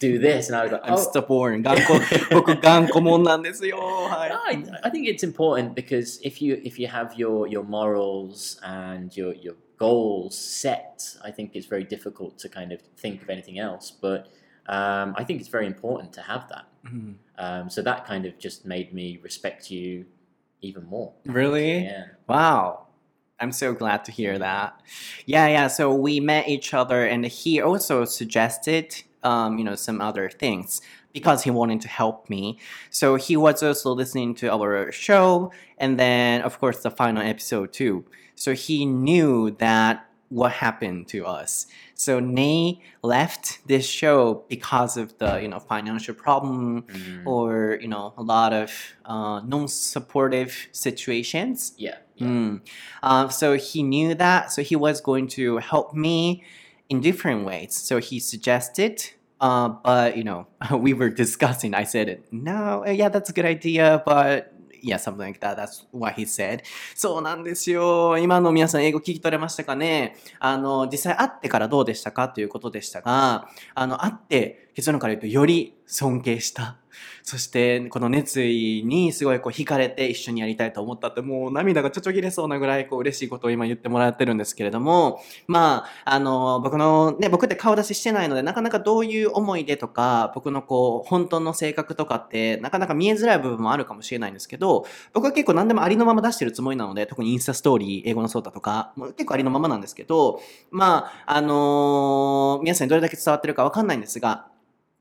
[0.00, 1.62] do this, and I was like, I'm "Oh." stubborn.
[1.62, 1.94] 頑 固、
[2.34, 3.76] 僕頑固者なんですよ。
[3.76, 7.62] No, は I, I think it's important because if you if you have your your
[7.62, 13.22] morals and your your goals set, I think it's very difficult to kind of think
[13.22, 13.92] of anything else.
[13.92, 14.26] But
[14.66, 16.66] um, I think it's very important to have that.
[16.84, 16.88] い。
[16.88, 20.06] うん Um, so that kind of just made me respect you
[20.62, 21.12] even more.
[21.26, 21.84] Really?
[21.84, 22.06] Yeah.
[22.26, 22.86] Wow.
[23.41, 24.79] I'm so glad to hear that.
[25.25, 25.67] Yeah, yeah.
[25.67, 30.81] So we met each other, and he also suggested, um, you know, some other things
[31.13, 32.57] because he wanted to help me.
[32.89, 37.73] So he was also listening to our show, and then, of course, the final episode
[37.73, 38.05] too.
[38.35, 41.67] So he knew that what happened to us.
[41.93, 47.87] So Nay left this show because of the, you know, financial problem Mm, or you
[47.89, 48.71] know a lot of
[49.05, 51.73] uh, non-supportive situations.
[51.77, 51.97] yeah.
[52.21, 52.27] Yeah.
[52.27, 52.61] Mm.
[53.03, 56.43] Uh, so he knew that, so he was going to help me
[56.89, 57.75] in different ways.
[57.75, 59.01] So he suggested,
[59.39, 61.73] uh, but you know, we were discussing.
[61.73, 65.57] I said, no, yeah, that's a good idea, but yeah, something like that.
[65.57, 66.63] That's what he said.
[66.95, 68.17] そうなんですよ。
[68.17, 76.80] 今の皆さん英語聞き取れましたかねあの、実際会ってからどうでしたかということでしたが、あの、会って結論から言うとより尊敬した。
[77.23, 104.47] そして、この熱意にすごいこう惹かれて一緒にやりたいと思ったって、もう涙がちょちょぎれそうなぐらいこう嬉しいことを今言ってもらってるんですけれども、まあ、あの、僕の、ね、僕って顔出ししてないので、なかなかどういう思い出とか、僕のこう、本当の性格とかって、なかなか見えづらい部分もあるかもしれないんですけど、僕は結構何でもありのまま出してるつもりなので、特にインスタストーリー、英語のソータとか、もう結構ありのままなんですけど、まあ、あの皆さんにどれだけ伝わってるかわかんないんですが、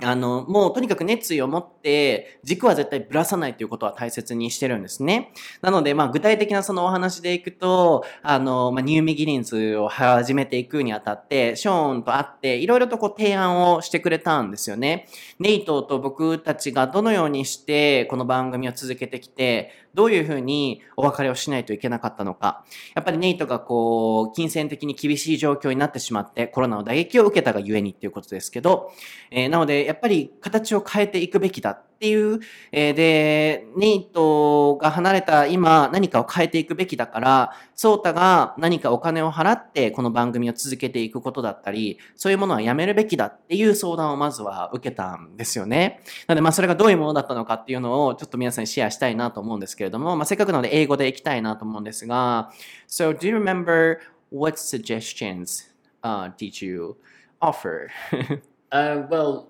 [0.03, 5.33] あの、もうとにかく熱意を持って、軸は絶対ぶらさないということは大切にしてるんですね。
[5.63, 15.07] なので、まあ、具体的なそのお話でいくと、あの、まあ、ニューミギリンズを始めていくにあたって、ショーンと会って、いろいろとこう提案をしてくれたんですよね。
[15.39, 22.65] ネイトと僕たちがどのようにして、この番組を続けてきて、どういうふうにお別れをしないといけなかったのか。
[22.95, 28.93] やっぱりネイトがこう、金銭的に厳しい状況になってしまって、コロナの打撃を受けたがゆえにっていうことですけど、
[29.31, 32.41] えーなので、やっぱり形を変えていくべきだっていう、
[32.73, 46.01] えーで、ネイトが離れた今、何かを変えていくべきだから、ソータが何かお金を払ってこの番組を続けていくことだったり、そういうものはやめるべきだっていう相談をまずは受けたんですよね。
[46.27, 52.51] なので、まあ、それがどういうものだったのかっていうのを、ちょっと皆さんにシェアしたいなと思うんですけれども、まあ、せっかくなので英語でいきたいなと思うんですが、
[52.89, 53.99] So, do you remember
[54.33, 55.71] what suggestions、
[56.03, 56.97] uh, did you
[57.43, 57.91] offer?
[58.73, 59.50] Uh, well,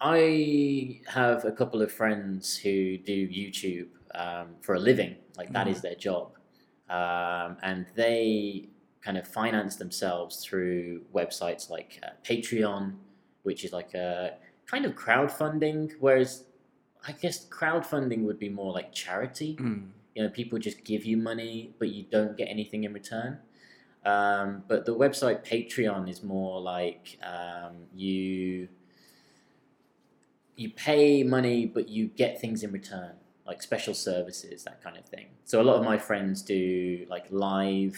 [0.00, 5.68] I have a couple of friends who do YouTube um, for a living, like that
[5.68, 6.32] is their job,
[6.90, 8.68] um, and they
[9.02, 12.94] kind of finance themselves through websites like uh, Patreon,
[13.44, 14.34] which is like a
[14.66, 15.92] kind of crowdfunding.
[16.00, 16.44] Whereas
[17.06, 19.56] I guess crowdfunding would be more like charity.
[19.58, 19.92] うん。
[20.16, 23.38] You know, people just give you money, but you don't get anything in return.
[24.06, 28.68] Um, but the website Patreon is more like um, you
[30.56, 33.12] you pay money, but you get things in return,
[33.46, 35.26] like special services, that kind of thing.
[35.44, 37.96] So a lot of my friends do like live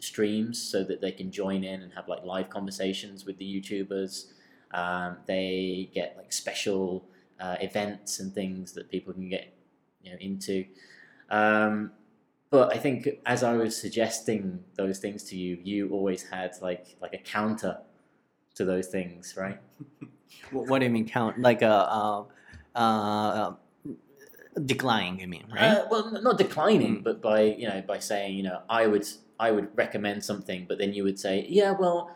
[0.00, 4.32] streams so that they can join in and have like live conversations with the YouTubers.
[4.72, 7.04] Um, they get like special
[7.38, 9.54] uh, events and things that people can get
[10.02, 10.64] you know into.
[11.30, 11.92] Um,
[12.50, 16.96] but I think as I was suggesting those things to you, you always had like
[17.02, 17.78] like a counter
[18.54, 19.60] to those things, right?
[20.50, 21.38] What, what do you mean count?
[21.40, 22.24] Like a, uh,
[22.74, 23.52] uh,
[24.64, 25.78] decline, you mean, right?
[25.78, 27.04] Uh, well, not declining, Mm.
[27.04, 29.06] but by you know by saying you know I would
[29.38, 32.10] I would recommend something, but then you would say yeah, well,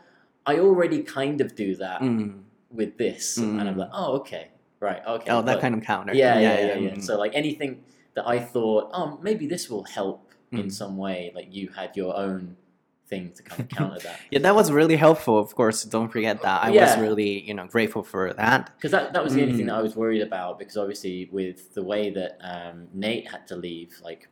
[0.45, 2.45] I already kind of do that うん。
[2.75, 3.61] with this, Mm.
[3.61, 4.49] and I'm like oh okay,
[4.81, 5.31] right, okay.
[5.31, 6.15] Oh, that but- kind of counter.
[6.15, 6.95] yeah, yeah, yeah, yeah.
[6.97, 7.03] mm.
[7.03, 10.73] So like anything that I thought, oh, maybe this will help in Mm.
[10.73, 11.33] some way.
[11.35, 12.57] Like you had your own
[13.13, 14.17] thing to kind of counter that.
[14.33, 15.35] Yeah, that was really helpful.
[15.47, 16.59] Of course, don't forget that.
[16.69, 18.61] I was really, you know, grateful for that.
[18.77, 19.73] Because that, that was the only thing Mm.
[19.73, 20.53] that I was worried about.
[20.61, 24.23] Because obviously, with the way that um, Nate had to leave, like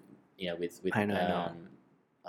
[0.40, 1.14] you know, with with know,
[1.50, 1.56] um,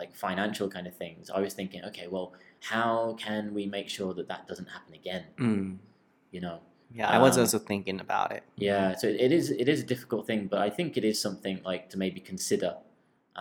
[0.02, 2.28] like financial kind of things, I was thinking, okay, well,
[2.74, 2.94] how
[3.26, 5.24] can we make sure that that doesn't happen again?
[5.44, 5.80] うん。
[6.36, 6.58] You know,
[7.00, 8.44] Yeah, I was Um, also thinking about it.
[8.70, 8.86] yeah.
[9.02, 11.84] So it is it is a difficult thing, but I think it is something like
[11.92, 12.72] to maybe consider,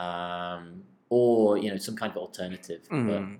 [0.04, 2.80] um, or you know, some kind of alternative.
[2.90, 3.38] ん。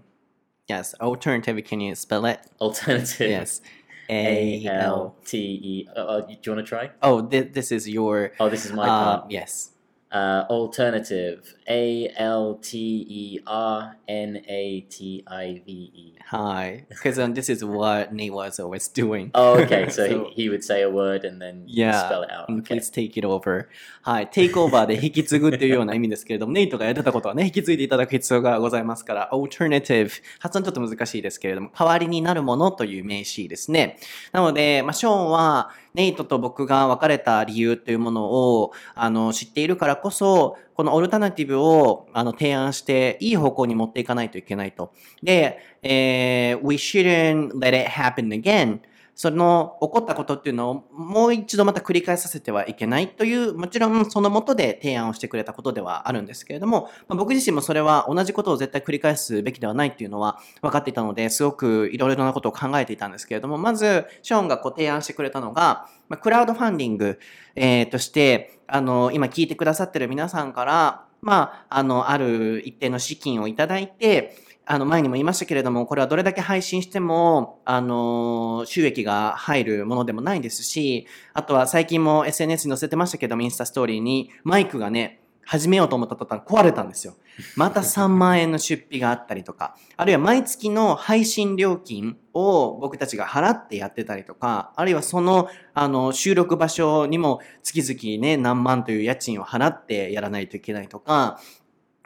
[0.68, 2.40] Yes, alternative, can you spell it?
[2.60, 3.28] alternative.
[3.30, 3.60] Yes.
[4.10, 5.88] A L T E.
[5.96, 6.90] Uh, uh, do you want to try?
[7.00, 8.32] Oh, thi- this is your.
[8.40, 9.30] Oh, this is my Uh, part.
[9.30, 9.70] yes.
[10.12, 11.54] Uh, alternative.
[11.68, 16.14] A L T E R N A T I V E.
[16.30, 16.84] Hi.
[16.88, 19.30] Because um, this is what Nate was always doing.
[19.34, 19.88] Oh, okay.
[19.88, 22.06] So, he, he would say a word and then Yeah.
[22.06, 22.48] spell it out.
[22.48, 22.74] Mm, Okay.
[22.74, 23.68] Please take it over.
[24.02, 24.28] はい。
[24.28, 30.10] take over で引き継ぐっていうような意味ですけれども、ネイトがやってたことはね、引き継いでいただく必要がございますから、alternative。
[30.40, 33.98] 発音ちょっと難しいですけれども、代わりになるものという名詞ですね。
[34.32, 44.92] なので、まあ、ショーンは、ネイトと僕が別れた理由というものを、あの、知っているからこそ、このオルタナティブを、あの、提案して、いい方向に持っていかないといけないと。
[45.22, 48.80] で、えー we shouldn't let it happen again.
[49.20, 67.18] その起こったことっていうのをもう一度また繰り返させてはいけないという、もちろんそのもとで提案をしてくれたことではあるんですけれども、まあ僕自身もそれは同じことを絶対繰り返すべきではないっていうのは分かっていたので、すごくいろいろなことを考えていたんですけれども、まず、ショーンがこう提案してくれたのが、まあクラウドファンディング、
[67.56, 74.34] えーとして、あの、今聞いてくださってる皆さんから、まあ、あの、ある一定の資金をいただいて、
[74.72, 87.14] あの、前にも言いましたけれども、これはどれだけ配信しても、あの、収益が入るものでもないですし、あとは最近も SNS に載せてましたけども、インスタストーリーに、マイクがね、始めようと思った途端壊れたんですよ。
[87.56, 101.40] また3万円の出費があったりとか、あるいは毎月の配信料金を僕たちが払ってやってたりとか、あるいはその、あの、収録場所にも月々ね、何万という家賃を払ってやらないといけないとか、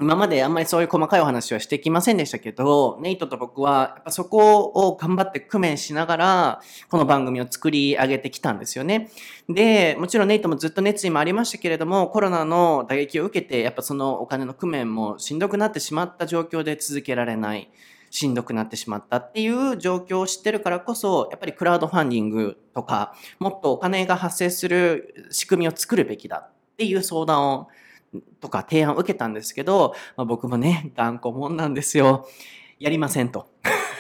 [0.01, 9.09] 今まであんまりそういう細かいお話はしてきませんでしたけど、ネイトと僕はやっぱそこを頑張って工面しながら、この番組を作り上げてきたんですよね。
[9.49, 17.71] で、もちろんネイトもずっと熱意もありましたけれども、コロナの打撃を受けて、やっぱそのお金の工面もしんどくなってしまった状況で続けられない。
[18.11, 27.69] しんどくなってしまったっていう状況を知ってるからこそ、やっぱりクラウドファンディングとか、もっとお金が発生する仕組みを作るべきだっていう相談を
[28.41, 32.27] とか提案を受けたんですけど、まあ、僕もね、頑固もんなんですよ。
[32.79, 33.49] やりませんと。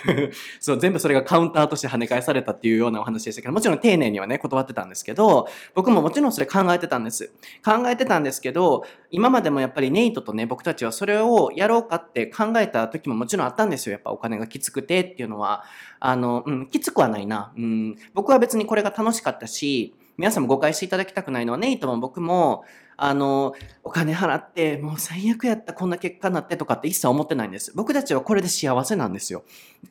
[0.60, 7.32] そう、全部それがカウンターとして跳ね返されたっていうようなお話でしたけど、もちろん丁寧にはね、断ってたんですけど、僕ももちろんそれ考えてたんです。
[7.64, 13.92] 考えてたんですけど、今までもやっぱりネイトとね、僕たちはそれをやろうかって考えた時ももちろんあったんですよ。
[13.92, 15.64] やっぱお金がきつくてっていうのは。
[16.00, 17.52] あの、うん、きつくはないな。
[17.56, 22.64] うん、僕は別にこれが楽しかったし、皆さんも誤解していただきたくないのは、ネイトも僕も、
[22.96, 27.72] あの、お金払って、もう最悪やった、こんな結果になってとかって一切思ってないんです。
[27.74, 29.42] 僕たちはこれで幸せなんですよ。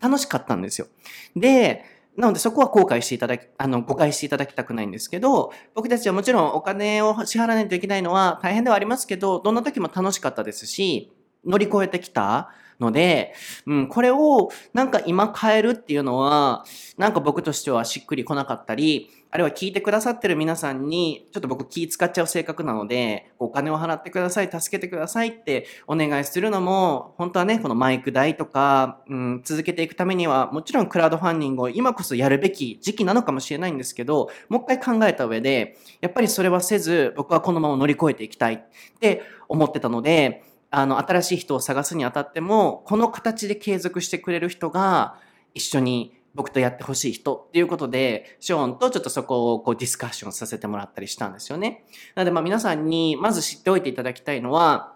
[0.02, 0.88] 楽しかったんですよ。
[1.36, 1.84] で、
[2.16, 11.12] なのでそこは後悔していただき、あの、誤解していただきたくないんですけど、僕たちはもちろんお金を支払わないといけないのは大変ではありますけど、どんな時も楽しかったですし、
[11.46, 13.34] 乗り越えてきた、ので、
[13.66, 16.66] うん、これをなんか今変えるっていうのは、
[16.98, 38.60] なんか僕としてはしっくりこなかったり、あるいは聞いてくださってる皆さんに、ちょっと僕気使っちゃう性格なので、お金を払ってください、助けてくださいってお願いするのも、本当はね、このマイク代とか、うん、続けていくためには、もちろんクラウドファンディングを今こそやるべき時期なのかもしれないんですけど、もう一回考えた上で、やっぱりそれはせず、僕はこのまま乗り越えていきたいっ
[39.00, 40.44] て思ってたので、
[40.76, 45.20] あの、新しい人を探すにあたっても、この形で継続してくれる人が
[45.54, 51.86] 一緒に僕とやってほしい人っていうことで、ショーンとちょっとそこをこうディスカッションさせてもらったりしたんですよね。
[52.16, 54.96] なのでまあ皆さんにまず知っておいていただきたいのは、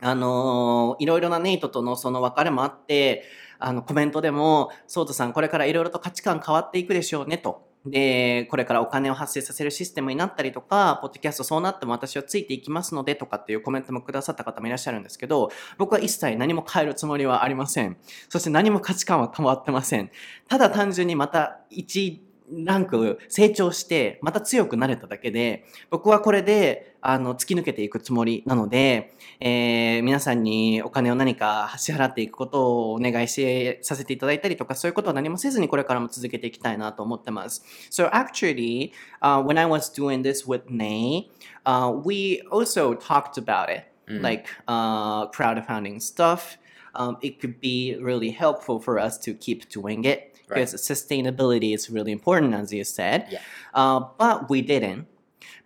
[0.00, 3.24] あのーいろいろなネイトとのその別れもあって、
[3.58, 7.65] あのコメントでも、ソートさんこれからいろいろと価値観変わっていくでしょうねと。
[7.86, 17.96] で、これからお金を発生させるシステムになったりとか、ポッドキャストそうなっても私はついていきますのでとかっていうコメントもくださった方もいらっしゃるんですけど、僕は一切何も変えるつもりはありません。
[18.28, 20.10] そして何も価値観は変わってません。
[20.48, 37.64] ただ単純にまた一ランク成長して、また強くなれただけで、僕はこれで、あの、突き抜けていくつもりなので、えー皆さんにお金を何か支払っていくことをお願いしてさせていただいたりとか、そういうことは何もせずにこれからも続けていきたいなと思ってます。
[37.90, 41.30] So actually, uh, when I was doing this with Nay,
[41.64, 43.84] uh, we also talked about it,
[44.20, 46.58] like uh, crowdfunding stuff.
[46.94, 50.56] Um, it could be really helpful for us to keep doing it Right.
[50.60, 53.26] because sustainability is really important, as you said.
[53.30, 53.40] Yeah.
[53.74, 55.06] Uh, but we didn't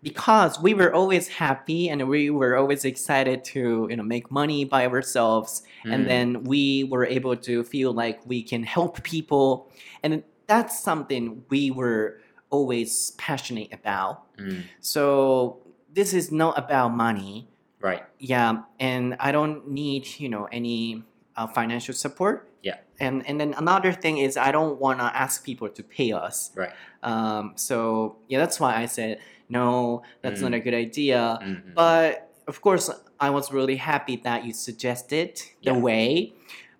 [0.02, 4.64] because we were always happy and we were always excited to you know make money
[4.64, 6.08] by ourselves and Mm.
[6.08, 9.68] then we were able to feel like we can help people
[10.02, 12.20] and that's something we were
[12.50, 14.62] always passionate about Mm.
[14.80, 15.58] so
[15.92, 17.48] this is not about money
[17.80, 18.02] Right.
[18.18, 21.04] yeah and i don't need you know any
[21.36, 22.48] uh, financial support.
[23.00, 26.50] And and then another thing is i don't want to ask people to pay us
[26.54, 26.72] Right.
[27.02, 30.02] um, so yeah, that's why I said no.
[30.22, 30.56] That's not Mm.
[30.56, 31.20] a good idea.
[31.42, 32.86] Mm, mm, But of course,
[33.18, 35.30] I was really happy that you suggested
[35.64, 35.78] the Yeah.
[35.88, 36.34] way.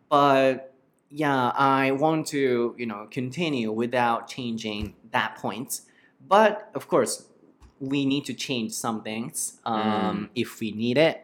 [0.08, 0.72] But
[1.10, 5.80] yeah, I want to you know continue without changing that point.
[6.28, 7.26] But of course,
[7.80, 11.16] we need to change some things um, if we need it.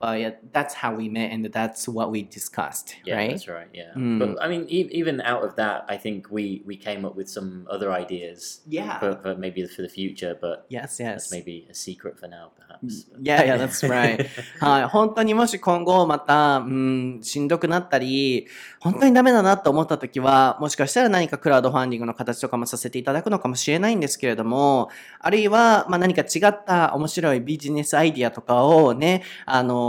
[0.00, 3.30] But yeah, that's how we met, and that's what we discussed, Yeah, right?
[3.30, 3.66] that's right.
[3.74, 4.20] Yeah, Mm.
[4.20, 7.26] but I mean, e- even out of that, I think we we came up with
[7.28, 9.00] some other ideas Yeah.
[9.00, 11.32] for, for maybe for the future, but yes, that's yes.
[11.32, 13.10] maybe a secret for now, perhaps.
[13.10, 14.24] But- Yeah, yeah, that's right.
[14.60, 18.46] はい、本当にもし今後また、うん、しんどくなったり、
[18.78, 29.87] 本当にダメだなと思った時は、もしかしたら何かクラウドファンディングの形とかもさせていただくのかもしれないんですけれども、あるいは、まあ、何か違った面白いビジネスアイディアとかをね、あの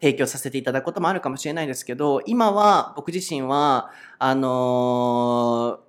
[0.00, 5.80] 提供させていただくこともあるかもしれないですけど、今は僕自身は、あの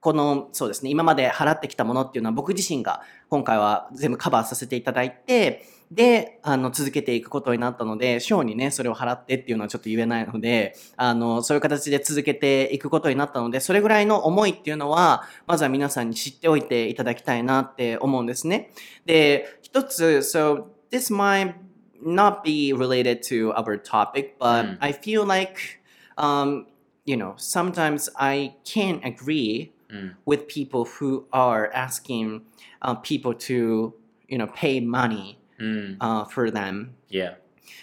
[0.00, 18.70] この、そうですね、今まで払ってきたものっていうのは僕自身が今回は全部カバーさせていただいて、で、あの、続けていくことになったので、ショーにね、それを払ってっていうのはちょっと言えないので、あの、そういう形で続けていくことになったので、それぐらいの思いっていうのは、まずは皆さんに知っておいていただきたいなって思うんですね。
[19.04, 21.56] で、一つ、so, this my
[22.02, 25.80] not be related to our topic, but うん I feel like,
[26.16, 26.66] um,
[27.04, 30.14] you know, sometimes I can't agree Mm.
[30.24, 32.42] with people who are asking
[32.82, 33.92] uh, people to,
[34.28, 35.96] you know, pay money Mm.
[36.00, 37.34] uh, for them Yeah.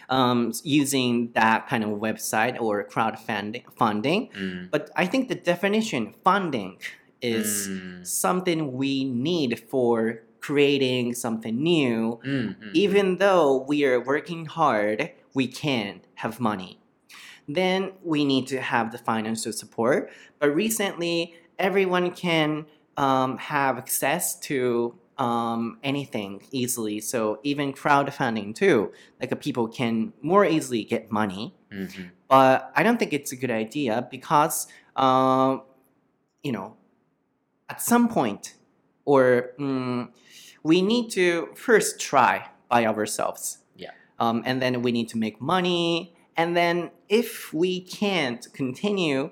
[0.10, 3.64] um, using that kind of website or crowdfunding.
[3.76, 4.30] Funding.
[4.30, 4.70] Mm.
[4.72, 6.78] But I think the definition funding
[7.22, 8.08] is Mm.
[8.08, 12.20] something we need for creating something new.
[12.26, 16.80] Mm, mm, Even though we are working hard, we can't have money.
[17.48, 20.10] Then we need to have the financial support.
[20.40, 22.66] But recently, everyone can
[22.98, 27.00] um, have access to um, anything easily.
[27.00, 31.56] So even crowdfunding too, like uh, people can more easily get money.
[31.72, 32.12] mhm.
[32.28, 34.68] But I don't think it's a good idea because,
[34.98, 35.62] um,
[36.44, 36.76] you know,
[37.70, 38.56] at some point,
[39.06, 40.10] or mm,
[40.68, 43.60] we need to first try by ourselves.
[43.78, 43.92] Yeah.
[44.20, 46.14] Um, and then we need to make money.
[46.36, 49.32] And then if we can't continue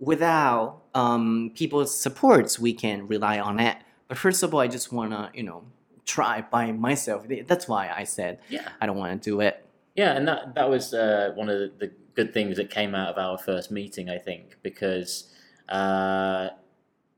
[0.00, 3.76] without um, people's supports, we can rely on it.
[4.08, 5.62] But first of all, I just want to, you know,
[6.04, 7.26] try by myself.
[7.46, 8.68] That's why I said Yeah.
[8.80, 9.64] I don't want to do it.
[9.94, 13.08] Yeah, and that that was uh, one of the, the good things that came out
[13.14, 15.32] of our first meeting, I think, because,
[15.68, 16.50] uh,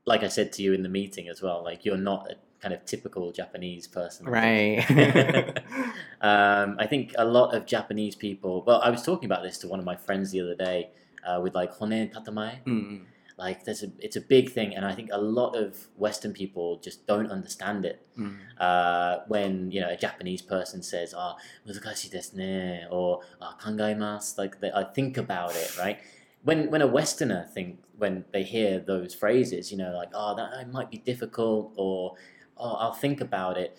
[0.05, 2.73] like I said to you in the meeting as well, like you're not a kind
[2.73, 4.27] of typical Japanese person.
[4.27, 4.83] Right.
[6.21, 8.63] um, I think a lot of Japanese people.
[8.65, 10.89] Well, I was talking about this to one of my friends the other day
[11.25, 12.63] uh, with like hone tatamae.
[12.65, 13.01] Mm, mm.
[13.37, 16.77] Like there's a, it's a big thing, and I think a lot of Western people
[16.83, 18.05] just don't understand it.
[18.17, 18.35] Mm.
[18.59, 24.37] Uh, when you know a Japanese person says "ah muzukashi desu ne" or "ah kangaimasu,"
[24.37, 25.99] like they, I think about it, right?
[26.43, 30.71] when when a Westerner think when they hear those phrases, you know, like oh that
[30.71, 32.15] might be difficult or
[32.59, 33.77] "Oh, I'll think about it."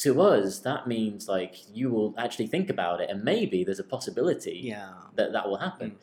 [0.00, 3.84] To us, that means like you will actually think about it, and maybe there's a
[3.84, 4.92] possibility Yeah.
[5.14, 5.96] that that will happen.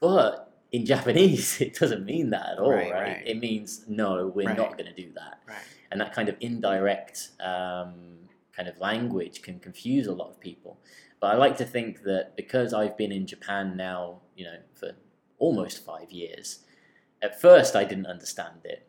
[0.00, 3.02] But in Japanese, it doesn't mean that at all, Right, right?
[3.02, 3.22] right.
[3.26, 4.56] It means no, we're Right.
[4.56, 5.56] not going to do that Right.
[5.90, 10.78] and that kind of indirect um, kind of language can confuse a lot of people.
[11.20, 14.92] But I like to think that because I've been in Japan now, you know, for
[15.38, 16.64] almost five years,
[17.22, 18.86] at first I didn't understand it,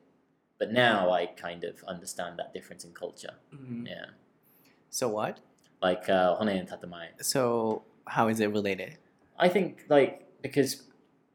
[0.60, 3.34] but now I kind of understand that difference in culture.
[3.54, 4.06] うん Yeah,
[4.92, 5.40] So what?
[5.82, 7.08] like uh, hone and tatamae.
[7.22, 8.98] So how is it related?
[9.38, 10.84] I think like because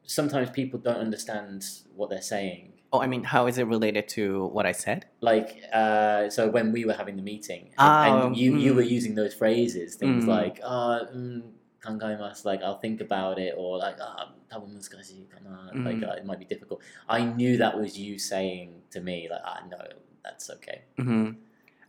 [0.05, 1.65] sometimes people don't understand
[1.95, 2.73] what they're saying.
[2.93, 4.99] Oh, I mean, how is it related to what I said?
[5.21, 8.75] like uh, so when we were having the meeting and, Ah, and you you mm.
[8.77, 10.27] were using those phrases things Mm.
[10.39, 11.41] like uh mm,
[11.82, 16.08] 考えます like I'll think about it or like ah 多分難しいかな like Mm.
[16.08, 19.62] uh, it might be difficult I knew that was you saying to me like ah
[19.70, 19.78] no
[20.22, 21.32] that's okay hmm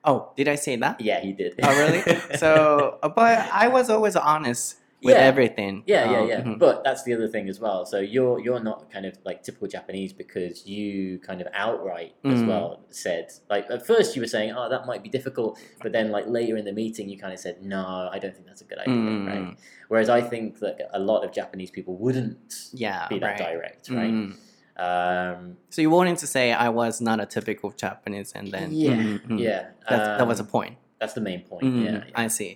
[0.04, 1.00] Oh, did I say that?
[1.00, 2.02] yeah he did Oh, really?
[2.38, 4.78] so, uh, but I was always honest
[5.09, 5.31] with Yeah.
[5.31, 5.75] everything.
[5.95, 6.41] Yeah, yeah, Um, yeah.
[6.47, 6.59] mhm.
[6.65, 7.81] But that's the other thing as well.
[7.93, 10.87] So you're you're not kind of like typical Japanese because you
[11.29, 12.49] kind of outright as Mm.
[12.51, 12.69] well
[13.05, 15.51] said like at first you were saying oh that might be difficult,
[15.85, 17.83] but then like later in the meeting you kind of said no
[18.15, 19.27] I don't think that's a good idea, Mm.
[19.33, 19.49] right?
[19.91, 22.51] Whereas I think that a lot of Japanese people wouldn't
[22.85, 23.45] Yeah, be that right.
[23.51, 24.17] direct, right?
[24.21, 24.31] Mm.
[24.87, 28.91] Um, So you wanted to say I was not a typical Japanese, and then yeah,
[28.97, 29.39] Mhm, mhm.
[29.47, 29.63] yeah.
[29.89, 30.75] That, that was a um, point.
[31.01, 31.63] that's the main point.
[31.65, 32.51] うん Yeah, I see.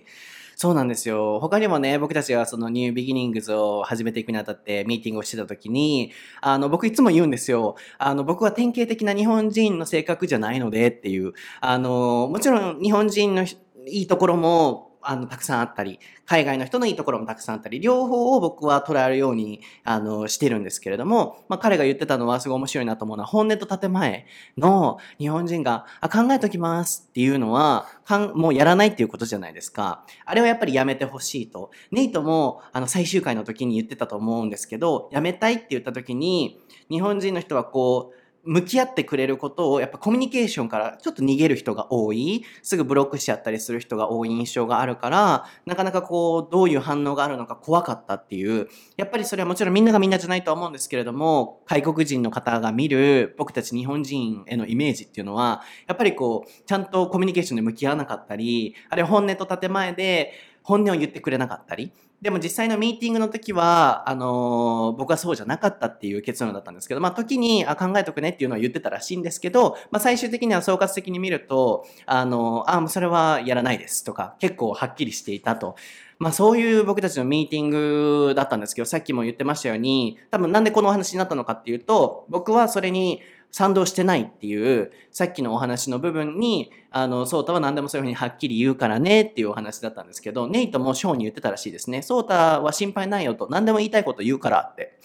[0.61, 1.39] そうなんですよ。
[1.39, 7.77] 他にもね、僕たちがそのニュービギニングズを始めていくにあたってミーティングをしてた時に、あの、僕いつも言うんですよ。
[7.97, 11.33] あの、僕は典型的な日本人の性格じゃないのでっていう。
[11.61, 13.55] あの、もちろん日本人のい
[13.87, 24.25] いところも、あの、たくさんあったり、海外の人のいいところもたくさんあったり、両方を僕は捉えるように、あの、してるんですけれども、まあ、彼が言ってたのはすごい面白いなと思うのは、本音と建前
[24.57, 30.05] の日本人が、あ、考えときますっていうのは、かんもうやらないっていうことじゃないですか。
[30.25, 31.71] あれはやっぱりやめてほしいと。
[31.91, 48.67] ネイトも、あの、最終回の時に言ってたと思うんですけど、やめたいって言った時に、日本人の人はこう、向き合ってくれることを、やっぱコミュニケーションからちょっと逃げる人が多い、すぐブロックしちゃったりする人が多い印象があるから、なかなかこう、どういう反応があるのか怖かったっていう、
[48.97, 60.33] やっぱりそれはもちろんみんながみんなじゃないとは思うんですけれども、外国人の方が見る僕たち日本人へのイメージっていうのは、やっぱりこう、ちゃんとコミュニケーションで向き合わなかったり、あるいは本音と建前で
[60.63, 61.91] 本音を言ってくれなかったり、
[62.21, 75.75] でも実際のミーティングの時は、あのー僕はそうじゃなかったっていう結論だったんですけど、まあ時にあ考えとくねっていうのは言ってたらしいんですけど、まあ最終的には総括的に見ると、あのーあ、もうそれはやらないですとか、結構はっきりしていたと。
[76.19, 83.21] まあそういう僕たちのミーティングだったんですけど、さっきも言ってましたように、多分なんでこのお話になったのかっていうと、僕はそれに
[83.51, 92.01] 賛同してないっていう、さっきのお話の部分に、あの、ソータは何でもそういうふうにはっきり言うからねっていうお話だったんですけど、ネイトもショーに言ってたらしいですね。
[92.01, 94.97] ソータは心配ないよと、何でも言いたいこと言うからって。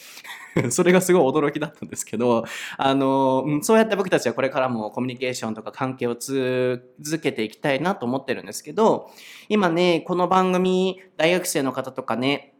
[0.70, 2.44] それがすごい驚きだったんですけど、
[2.78, 6.80] あの、そうやって僕たちはこれからもコミュニケーションとか関係を続
[7.22, 9.10] けていきたいなと思ってるんですけど、
[9.48, 12.55] 今ね、この番組、大学生の方とかね、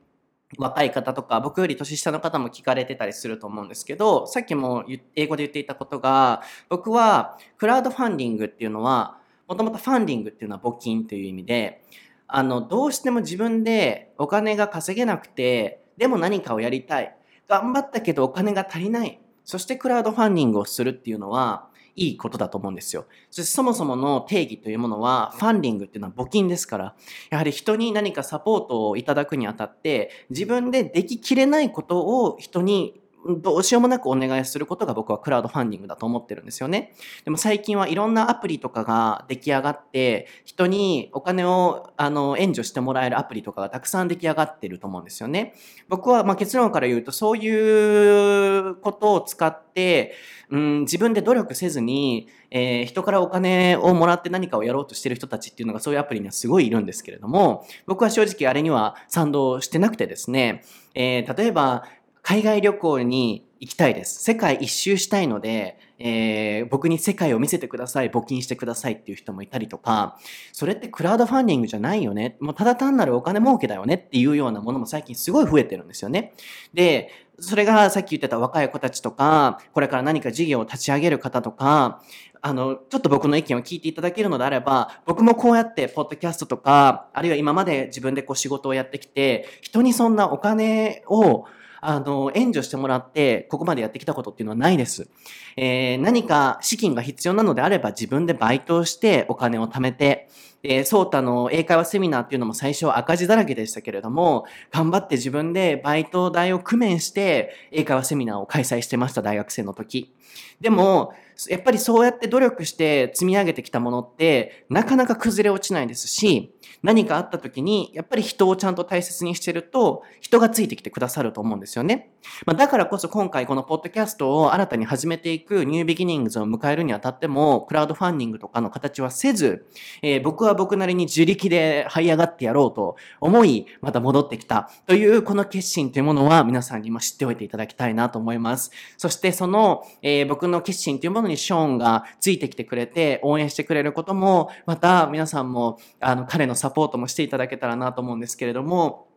[0.59, 4.84] 若い方とか、僕より年下の方も聞かれてたりすると思うんですけど、さっきも
[5.16, 9.18] 英語で言っていたことが、僕はクラウドファンディングっていうのは、
[9.49, 11.82] もともとファンディングっていうのは募金という意味で、
[12.28, 17.16] あの、どうしても自分でお金が稼げなくて、でも何かをやりたい。
[17.49, 19.20] 頑張ったけどお金が足りない。
[19.44, 21.65] そしてクラウドファンディングをするっていうのは、
[21.97, 23.07] いいことだと思うんですよ。
[23.30, 26.94] そそもそもの定義というものは、ファンディングっていうのは募金ですから、
[27.30, 33.01] やはり人に何かサポートをいただくにあたって、自分ででききれないことを人に
[33.41, 36.95] どうしようもなくお願いすることが僕はクラウドファンディングだと思ってるんですよね。
[37.24, 45.55] でも最近はいろんなアプリとかが出来上がって、人にお金をあの援助してもらえるアプリとかがたくさん出来上がってると思うんですよね。
[45.89, 50.14] 僕はまあ結論から言うとそういうことを使って、
[50.51, 60.62] うん、自分で努力せずに、えー人からお金をもらって何かをやろうとしてる人たちっていうのがそういうアプリにはすごいいるんですけれども、僕は正直あれには賛同してなくてですね、
[60.95, 61.85] えー例えば
[62.29, 64.20] 海外旅行に行きたいです。
[64.20, 70.18] 世界一周したいので、えー僕に世界を見せてください、募金してくださいっていう人もいたりとか、
[70.51, 72.37] それってクラウドファンディングじゃないよね。
[72.41, 76.33] もうただ単なるお金儲けだよねっていうようなものも最近すごい増えてるんですよね。
[76.74, 82.03] で、それがさっき言ってた若い子たちとか、これから何か事業を立ち上げる方とか、
[82.43, 91.45] あの、ちょっと僕の意見を聞いていただけるのであれば、僕もこうやって、ポッドキャストとか、あるいは今まで自分でこう仕事をやってきて、人にそんなお金を、
[91.89, 95.09] あの、援助してもらって、ここまでやってきたことっていうのはないです。
[95.57, 100.28] えー何か資金が必要なのであれば、自分でバイトをしてお金を貯めて、
[100.62, 110.12] で、ソータの英会話セミナーっていうのも最初は赤字だらけでしたけれども、頑張って自分でバイト代を工面して英会話セミナーを開催してました、大学生の時。
[110.61, 111.12] でも、
[111.49, 122.10] やっぱりそうやって努力して積み上げてきたものって、なかなか崩れ落ちないですし、何かあった時に、やっぱり人をちゃんと大切にしてると、人がついてきてくださると思うんですよね。
[122.44, 129.66] まあ、だからこそ今回このポッドキャストを新たに始めていくニュービギニングズを迎えるにあたっても、クラウドファンディングとかの形はせず、
[130.02, 138.72] えー僕は僕なりに自力で這い上がってやろうと思い、また戻ってきたというこの決心というものは皆さんにも知っておいていただきたいなと思います。
[138.96, 149.07] そしてその、えー僕の決心というものにショーンがついてきてくれて応援してくれることも、また皆さんもあの彼のサポートもしていただけたらなと思うんですけれども、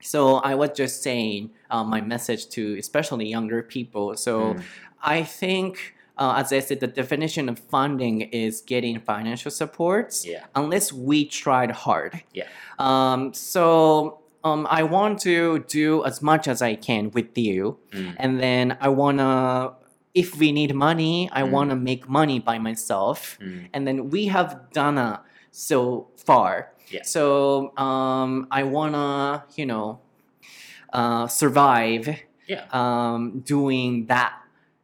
[0.00, 4.16] So I was just saying uh, my message to especially younger people.
[4.16, 4.56] So
[5.00, 5.76] I think,
[6.18, 10.46] uh, as I said, the definition of funding is getting financial supports Yeah.
[10.56, 12.22] unless we tried hard.
[12.34, 12.48] Yeah.
[12.80, 18.16] Um, so um, I want to do as much as I can with you, Mm.
[18.18, 19.74] and then I wanna.
[20.14, 23.68] If we need money, I wanna make money by myself, Mm.
[23.72, 25.18] and then we have done uh,
[25.52, 26.72] so far.
[26.89, 27.03] Yeah.
[27.03, 29.99] So um, I wanna, you know,
[30.93, 32.07] uh, survive
[32.47, 32.65] Yeah.
[32.71, 34.33] um, doing that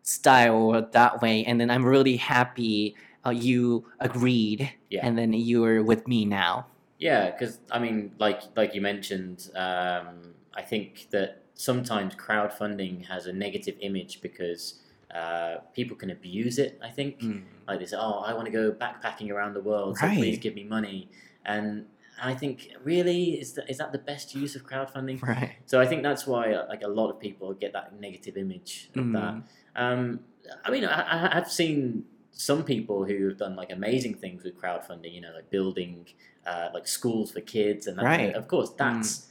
[0.03, 2.95] style that way, and then I'm really happy
[3.25, 5.05] uh, you agreed, Yeah.
[5.07, 6.67] and then you're with me now.
[6.99, 13.27] Yeah, because I mean, like like you mentioned, um, I think that sometimes crowdfunding has
[13.27, 14.81] a negative image because
[15.15, 16.79] uh, people can abuse it.
[16.83, 17.21] I think
[17.67, 20.55] like they say, "Oh, I want to go backpacking around the world, so please give
[20.55, 21.07] me money."
[21.45, 21.85] And
[22.21, 25.21] I think, really, is that is that the best use of crowdfunding?
[25.27, 25.55] Right.
[25.65, 28.89] So I think that's why uh, like a lot of people get that negative image
[28.95, 29.33] of that.
[29.35, 29.43] Mm.
[29.75, 30.19] Um,
[30.65, 34.59] I mean, I, I- I've seen some people who have done like amazing things with
[34.61, 35.13] crowdfunding.
[35.13, 36.05] You know, like building
[36.45, 38.33] uh, like schools for kids, and that, Right.
[38.35, 39.27] of course that's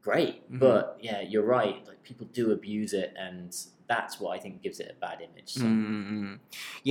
[0.00, 0.50] great.
[0.50, 0.58] Mhm.
[0.58, 1.86] But yeah, you're right.
[1.86, 3.54] Like people do abuse it, and
[3.92, 5.50] that's what I think gives it a bad image.
[5.60, 6.38] So, Mm,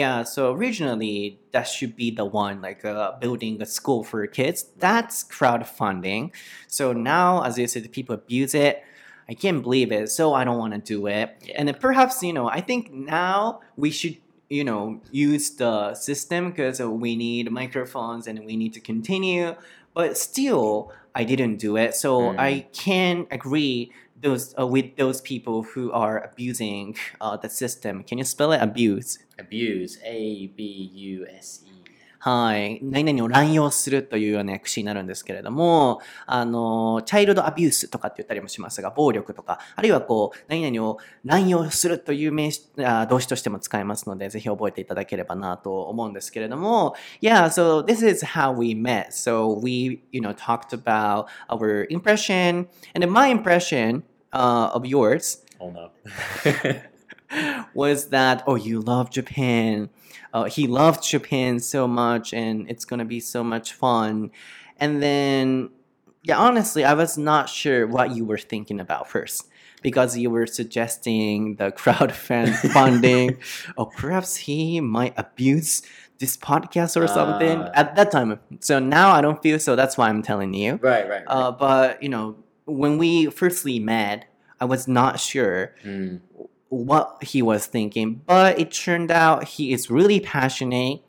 [0.01, 1.17] yeah, so originally
[1.53, 4.59] that should be the one like uh, building a school for kids.
[4.85, 6.31] That's crowdfunding.
[6.67, 8.75] So now, as you said, people abuse it.
[9.31, 11.27] I can't believe it, so I don't want to do it.
[11.41, 11.55] Yeah.
[11.57, 14.17] And then perhaps you know, I think now we should
[14.57, 14.81] you know
[15.11, 19.55] use the system because we need microphones and we need to continue.
[19.93, 22.39] But still, I didn't do it, so Mm.
[22.49, 22.51] I
[22.85, 23.91] can agree
[24.21, 28.03] those uh, with those people who are abusing uh, the system.
[28.03, 28.61] Can you spell it?
[28.61, 29.19] Abuse.
[29.41, 31.71] abuse, A B U S E.
[32.23, 32.79] はい。
[32.83, 46.93] 何々を乱用するというような訳詞になるんですけれども、あの、チャイルドアビュースとかって言ったりもしますが、暴力とか、あるいはこう、何々を乱用するという名詞あ動詞としても使えますので、ぜひ覚えていただければなと思うんですけれども、
[47.23, 49.07] Yeah, so this is how we met.
[49.13, 54.03] So we, you know, talked about our impression, and then my impression
[54.33, 55.91] uh, of yours Oh no.
[57.73, 59.89] was that oh you love Japan.
[60.33, 64.31] Uh, he loved Japan so much, and it's gonna be so much fun.
[64.77, 65.69] And then,
[66.23, 69.47] yeah, honestly, I was not sure what you were thinking about first
[69.81, 73.37] because you were suggesting the crowdfunding.
[73.77, 75.81] or perhaps he might abuse
[76.19, 77.71] this podcast or something Ah.
[77.73, 78.39] at that time.
[78.61, 79.75] So now I don't feel so.
[79.75, 80.79] That's why I'm telling you.
[80.81, 81.09] right, right.
[81.09, 81.23] right.
[81.27, 82.35] Uh, but you know,
[82.77, 84.25] when we firstly met,
[84.59, 86.21] I was not sure Mm.
[86.69, 91.01] what he was thinking, but it turned out he is really passionate,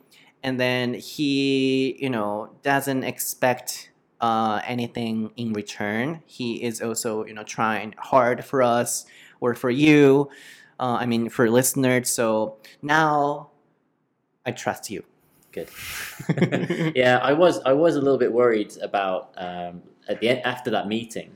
[0.43, 6.21] and then he, you know, doesn't expect uh, anything in return.
[6.25, 9.05] He is also, you know, trying hard for us
[9.41, 10.29] or for you.
[10.79, 12.09] Uh, I mean, for listeners.
[12.09, 13.49] So now,
[14.45, 15.03] I trust you.
[15.51, 15.69] Good.
[16.95, 20.71] yeah, I was I was a little bit worried about um, at the end after
[20.71, 21.31] that meeting.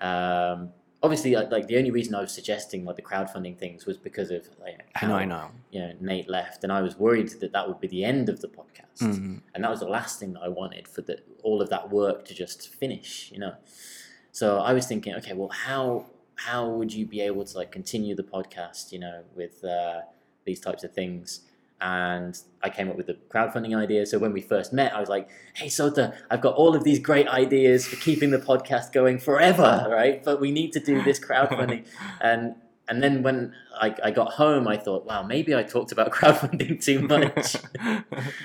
[0.00, 0.70] Um,
[1.02, 4.30] obviously, like, like the only reason I was suggesting like the crowdfunding things was because
[4.30, 5.50] of like, I know, I know.
[5.70, 8.40] You know, Nate left, and I was worried that that would be the end of
[8.40, 9.42] the podcast, Mhm.
[9.54, 12.24] and that was the last thing that I wanted for the all of that work
[12.26, 13.30] to just finish.
[13.32, 13.54] You know,
[14.32, 18.14] so I was thinking, okay, well, how how would you be able to like continue
[18.14, 20.02] the podcast, you know, with uh,
[20.44, 21.40] these types of things?
[21.83, 24.05] And I came up with the crowdfunding idea.
[24.05, 26.99] So when we first met, I was like, "Hey Sota, I've got all of these
[26.99, 30.23] great ideas for keeping the podcast going forever, right?
[30.23, 31.85] But we need to do this crowdfunding."
[32.21, 32.53] and
[32.87, 36.83] and then when I, I got home, I thought, wow, maybe I talked about crowdfunding
[36.83, 37.55] too much.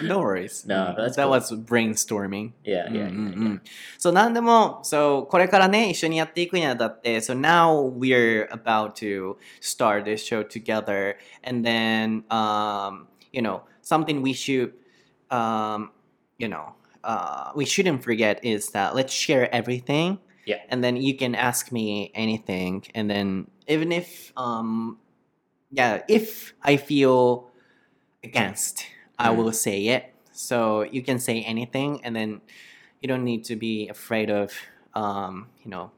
[0.03, 0.65] no worries.
[0.67, 1.33] No, that's that cool.
[1.33, 2.53] was brainstorming.
[2.65, 3.49] yeah, yeah, うんうん yeah, う yeah.
[3.55, 3.61] ん
[3.99, 14.34] そう、なんでも、そう、これからね、一緒にやっていくにあたって、so now we're about to start this show together, and then, um, you know, something we
[14.34, 14.74] should,
[15.30, 15.92] um,
[16.38, 20.20] you know, uh, we shouldn't forget is that let's share everything.
[20.46, 20.58] Yeah.
[20.70, 24.98] And then you can ask me anything, and then even if, um,
[25.70, 27.50] yeah, if I feel
[28.24, 28.86] against,
[29.20, 29.38] I Mm.
[29.38, 30.14] will say it.
[30.34, 32.42] So you can say anything, and then
[33.02, 34.54] you don't need to be afraid of,
[34.94, 35.92] um, you know,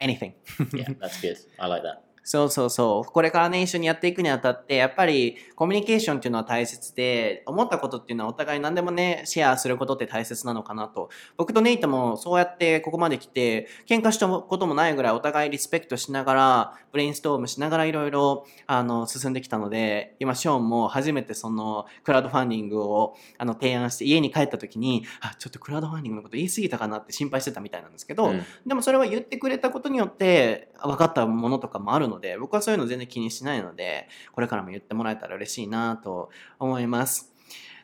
[0.00, 0.34] anything.
[0.72, 1.38] yeah, that's good.
[1.58, 2.04] I like that.
[2.28, 3.10] そうそうそう。
[3.10, 11.08] これからね、一緒にやっていくにあたって、やっぱりコミュニケーションっていうのは大切で、思ったことっていうのはお互い何でもね、シェアすることって大切なのかなと。
[11.38, 28.44] 僕とネイトもそうやってここまで来て、喧嘩したこともないぐらいお互いリスペクトしながら、ブレインストームしながらいろいろ、あの、進んできたので、今、ショーンも初めてその、クラウドファンディングを、あの、提案して、家に帰った時に、あ、ちょっとクラウドファンディングのこと言い過ぎたかなって心配してたみたいなんですけど、Mm.
[28.66, 36.29] でもそれは言ってくれたことによって分かったものとかもあるの僕はそういうの全然気にしないので、これからも言ってもらえたら嬉しいなと
[36.59, 37.31] 思います。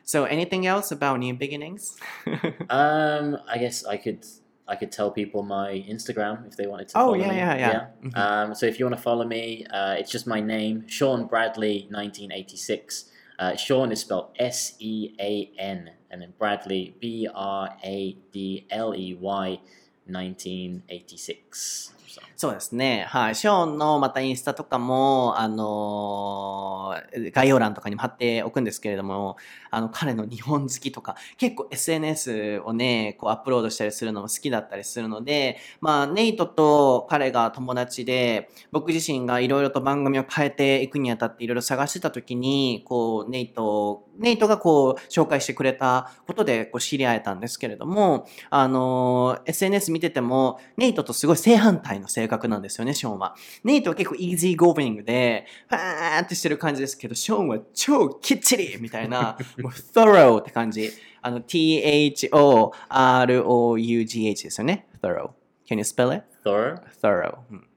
[0.04, 1.96] So, anything else about new beginnings?
[2.68, 4.20] Um, I guess I could
[4.66, 7.36] I could tell people my Instagram if they wanted to Oh, follow yeah, me.
[7.36, 7.86] yeah, yeah.
[8.02, 8.16] Mhm.
[8.50, 11.86] Um, so if you want to follow me, uh, it's just my name, Sean Bradley,
[11.90, 13.10] 1986.
[13.38, 18.66] Uh, Sean is spelled S E A N, and then Bradley B R A D
[18.70, 19.60] L E Y,
[20.06, 21.92] 1986.
[22.37, 23.05] そうですね。
[23.07, 23.35] はい。
[23.35, 29.37] ショーンのまたインスタとかも、あのー概要欄とかにも貼っておくんですけれども、
[29.75, 53.35] あの、彼の日本好きとか、結構 SNS をね、こうアップロードしたりするのも好きだったりするので、まあ、ネイトと彼が友達で、僕自身がいろいろと番組を変えていくにあたっていろいろ探してた時に、こう、ネイト、ネイトがこう、紹介してくれたことで、こう、知り合えたんですけれども、あの SNS 見てても、ネイトとすごい正反対の性格なんですよね、ショーンは。
[53.65, 60.91] ネイトは結構イージーゴービングで、ファーってしてる感じですけど、ショーンは超きっちりみたいな、もう thorough って感じ。
[61.23, 62.73] あの、t-h-o-r-o-u-g-h
[64.43, 64.87] ですよね。
[65.01, 65.31] thorough.
[65.67, 66.23] Can you spell it?
[66.45, 66.79] thorough.
[67.01, 67.39] thorough.
[67.49, 67.67] うん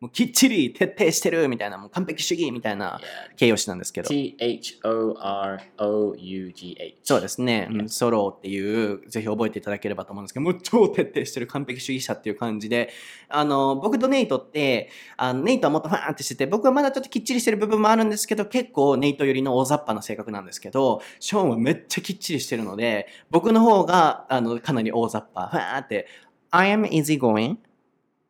[0.00, 3.00] もうきっちり徹底してるみたいな、もう完璧主義みたいな.
[3.36, 4.08] 形容詞なんですけど。
[4.08, 6.98] T H O R O U G H.
[7.02, 7.68] そうですね。
[7.68, 12.90] うん、ソロっていう、ぜひ覚えていただければと思うんですけど、もう超徹底してる完璧主義者っていう感じで、
[13.28, 26.06] あの、僕とネイトって、あのネイトはもっとファーンってしてて、僕はまだちょっときっちりしてる部分もあるんですけど、結構ネイトよりの大雑把な性格なんですけど、ショーンはめっちゃきっちりしてるので、僕の方が、あの、かなり大雑把、ファーンって、
[26.52, 27.56] I am easygoing,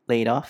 [0.08, 0.44] laid off.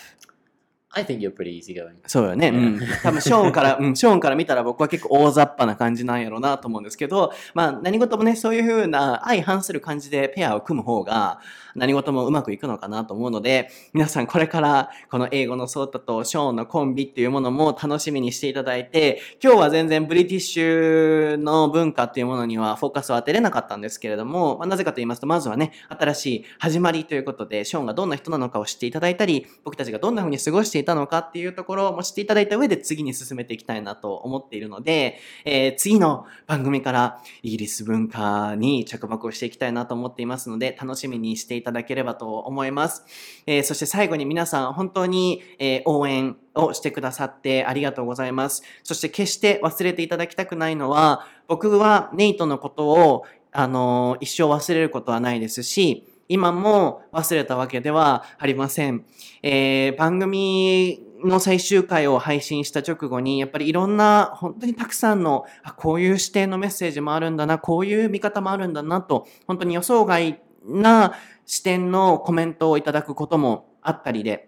[0.95, 1.97] I think you're pretty easygoing.
[2.07, 2.49] そうよね。
[2.49, 2.81] うん。
[3.03, 11.41] 多分、ショーンから、うん、ショーンから見たら僕は結構大雑把な感じなんやろうなと思うんですけど、まあ、何事もね、そういう風な相反する感じでペアを組む方が、
[11.75, 43.05] 何事もうまくいくのかなと思うので、皆さんこれから、この英語のソータとショーンのコンビっていうものも楽しみにしていただいて、今日は全然ブリティッシュの文化っていうものにはフォーカスを当てれなかったんですけれども、まあ、なぜかと言いますと、まずはね、新しい始まりということで、ショーンがどんな人なのかを知っていただいたり、僕たちがどんな風に過ごしてしていたのかっていうところも知っていただいた上で次に進めていきたいなと思っているので、えー次の番組からイギリス文化に着目をしていきたいなと思っていますので、楽しみにしていただければと思います。
[43.47, 48.63] えーそして最後に皆さん本当に、えー応援をしてくださってありがとうございます。
[48.85, 59.05] そして決して忘れていただきたくないのは、僕はネイトのことを、あの一生忘れることはないですし、今も忘れたわけではありません。
[59.43, 71.15] えー番組の最終回を配信した直後に、やっぱりいろんな、本当にたくさんの、あこういう視点のメッセージもあるんだな、こういう見方もあるんだなと、本当に予想外な
[71.45, 74.48] 視点のコメントをいただくこともあったりで、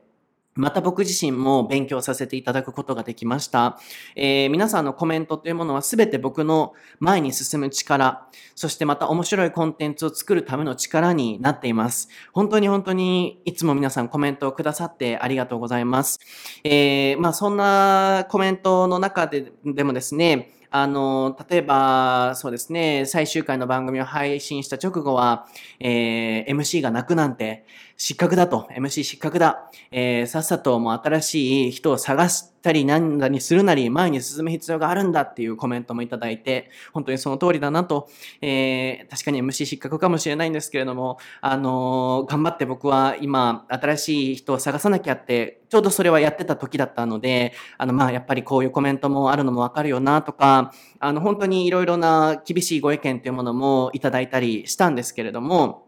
[0.60, 3.78] また僕自身も勉強させていただくことができました。
[4.14, 12.08] えー皆さんのコメントというものはすべて僕の前に進む力、そしてまた面白いコンテンツを作るための力になっています。
[12.32, 16.18] 本当に本当にいつも皆さんコメントをくださってありがとうございます。
[16.64, 25.46] えーまあそんなコメントの中ででもですね、あの、例えば、そうですね、最終回の番組を配信した直後は、
[25.80, 27.64] えー、MC が泣くなんて、
[27.96, 38.08] 失格だと、MC 失格だ、えー、さっさともう新しい人を探すたり何だにするなり前に進む必要があるんだっていうコメントもいただいて、本当にその通りだなと、
[38.40, 55.86] えー、確かに MC 失格かもしれないんですけれども、あのー、頑張って僕は今、新しい人を探さなきゃって、ちょうどそれはやってた時だったので、あの、まあ、やっぱりこういうコメントもあるのもわかるよなとか、あの、本当にいろいろな厳しいご意見というものもいただいたりしたんですけれども、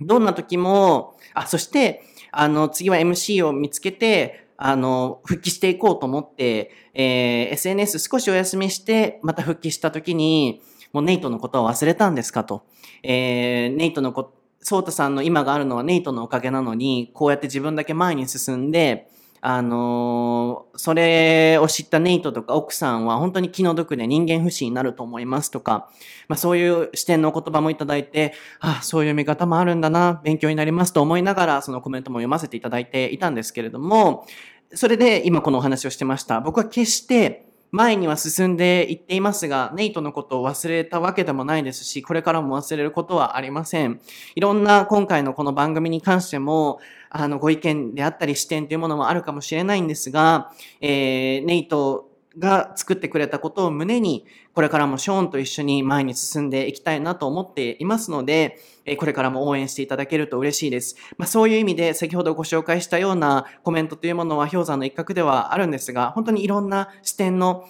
[0.00, 10.60] どんな時も、あ、そして、あの、次は MC を見つけて、あの、復帰していこうと思って、えー、SNS 少しお休みして、また復帰した時に、
[10.92, 12.64] もうネイトのことは忘れたんですかと。
[13.04, 19.08] えー、ネイトのこ、ソータさんの今があるのはネイトのおかげなのに、こうやって自分だけ前に進んで、
[19.40, 25.90] あのー、それを知ったネイトとか奥さんは本当に気の毒で人間不信になると思いますとか、
[26.28, 34.26] まあそういう視点のお言葉もいただいて、ああ、そういう見方もあるんだな、勉強になりますと思いながらそのコメントも読ませていただいていたんですけれども、
[34.74, 36.40] それで今このお話をしてました。
[36.40, 44.00] 僕は決して前には進んでいっていますが、ネイトのことを忘れたわけでもないですし、これからも忘れることはありません。
[44.34, 46.80] いろんな今回のこの番組に関しても、
[47.10, 58.58] あの、ご意見であったり視点というものもあるかもしれないんですが、えー、ネイトが作ってくれたことを胸に、これからもショーンと一緒に前に進んでいきたいなと思っていますので、
[58.98, 60.96] これからも応援していただけると嬉しいです。
[61.16, 67.64] まあ、そういう意味で先ほどご紹介したようなコメントというものは氷山の一角ではあるんですが、本当にいろんな視点の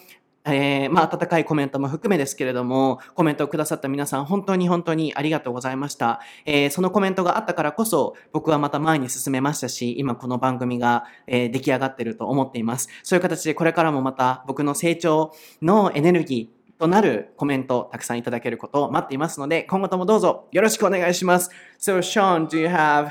[0.54, 6.20] えー、まあ、温かいコメントも含めですけれども、コメントをくださった皆さん、本当に本当にありがとうございました。
[6.44, 12.88] えー、そのコメントがあったからこそ、僕はまた前に進めましたし、今この番組が、えー、出来上がってると思っています。
[13.02, 15.32] そういう形でこれからもまた僕の成長
[15.62, 21.50] のエネルギー、となるコメントたくさんいただけることを待っていますので、今後ともどうぞよろしくお願いします。
[21.80, 23.10] So, Sean, do you have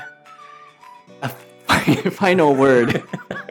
[1.20, 3.02] a final word?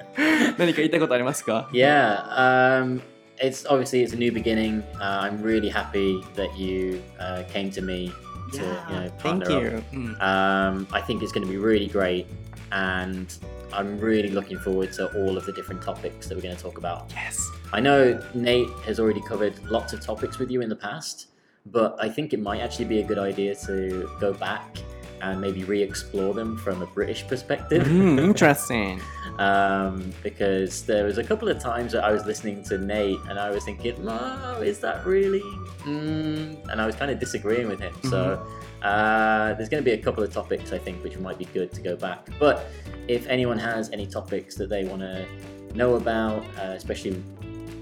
[0.58, 3.02] 何か言いたいことありますか？Yeah, um,
[3.40, 4.84] it's obviously it's a new beginning.
[5.00, 8.12] Uh, I'm really happy that you uh, came to me
[8.54, 9.78] to yeah, you know thank you.
[9.78, 9.92] up.
[9.92, 10.22] Mm.
[10.22, 12.28] Um, I think it's going to be really great,
[12.72, 13.38] and
[13.74, 16.78] I'm really looking forward to all of the different topics that we're going to talk
[16.78, 17.12] about.
[17.14, 17.50] Yes.
[17.74, 21.28] I know Nate has already covered lots of topics with you in the past,
[21.66, 24.78] but I think it might actually be a good idea to go back
[25.22, 27.84] and maybe re-explore them from a British perspective.
[27.84, 29.02] Mm, interesting.
[29.40, 33.40] um, because there was a couple of times that I was listening to Nate and
[33.40, 35.42] I was thinking, "Oh, is that really?"
[35.84, 37.94] Mm, and I was kind of disagreeing with him.
[37.94, 38.10] Mm-hmm.
[38.10, 38.46] So
[38.82, 41.72] uh, there's going to be a couple of topics I think which might be good
[41.74, 42.28] to go back.
[42.40, 42.68] But
[43.08, 45.26] if anyone has any topics that they want to
[45.74, 47.22] know about, uh, especially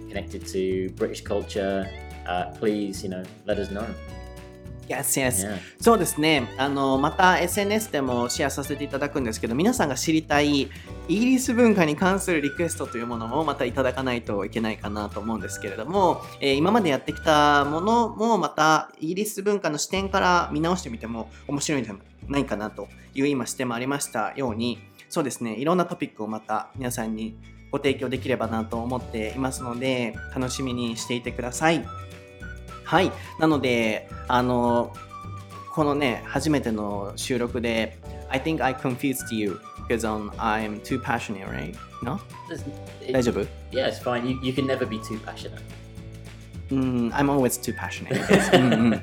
[0.10, 1.90] connected to British culture,
[2.28, 3.88] uh, please, you know, let us know.
[4.88, 5.60] Yes, yes.
[5.82, 6.48] そうですね。
[6.58, 10.70] あの、また SNS でもシェアさせていただくんですけど、皆さんが知りたいイ
[11.08, 21.96] ギリス文化に関するリクエストというものもまたいただかないといけないかなと思うんですけれども、えー、今までやってきたものもまたイギリス文化の視点から見直してみても面白いんじゃ
[22.28, 24.80] ないかなという今視点もありましたように、
[25.10, 25.56] そうですね。
[25.56, 27.38] いろんなトピックをまた皆さんに
[27.72, 31.86] ご提供できればなと思っていますので、楽しみにしていてください。
[32.86, 33.12] はい。
[33.40, 34.94] なので、あの、
[35.74, 37.98] このね、初めての収録で、
[38.30, 41.76] I think I confused you because um, I'm too passionate, right?
[42.02, 42.20] No?
[43.12, 44.26] 大丈夫 Yeah, it's fine.
[44.26, 45.62] You, you can never be too passionate.
[46.70, 48.16] Mm, I'm always too passionate.
[48.56, 49.02] うんうん、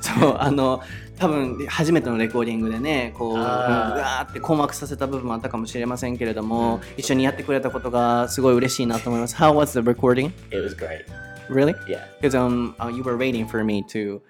[0.00, 0.82] そう、あの、
[1.18, 9.34] 多分初めてのレコーディングでねこううわーって困惑させた部分もあったかもしれませんけれども、一緒にやってくれたことがすごい嬉しいなと思います。
[9.36, 10.30] How was the recording?
[10.50, 11.04] It was great.
[11.48, 11.74] Really?
[11.86, 12.04] Yeah.
[12.20, 14.22] Because um, uh, you were waiting for me to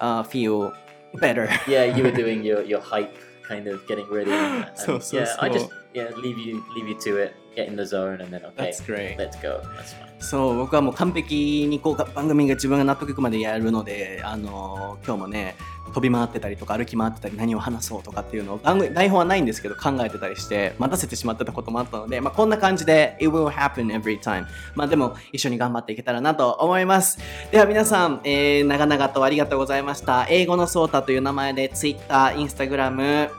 [0.00, 0.74] uh, feel
[1.14, 1.48] better.
[1.66, 4.30] yeah, you were doing your, your hype, kind of getting ready.
[4.30, 5.36] And, so, so, yeah.
[5.40, 8.44] I just yeah leave you leave you to it, get in the zone, and then
[8.44, 9.18] okay, That's great.
[9.18, 9.60] let's go.
[9.76, 10.09] That's fine.
[10.20, 15.56] そう僕はもう完璧にこう番組が自分が納得いくまでやるので、あの今日もね
[15.92, 27.18] 飛び回ってたりとか歩き回ってたり何を話そうとかっていうのを台本はないんですけど考えてたりして待たせてしまってたこともあったので、まあ、こんな感じで It will happen every time まあでも一緒に頑張っていけたらなと思います。
[27.50, 30.26] では皆さん、えー、長々とありがとうございました。
[30.28, 33.30] 英語のソータという名前で Twitter、Instagram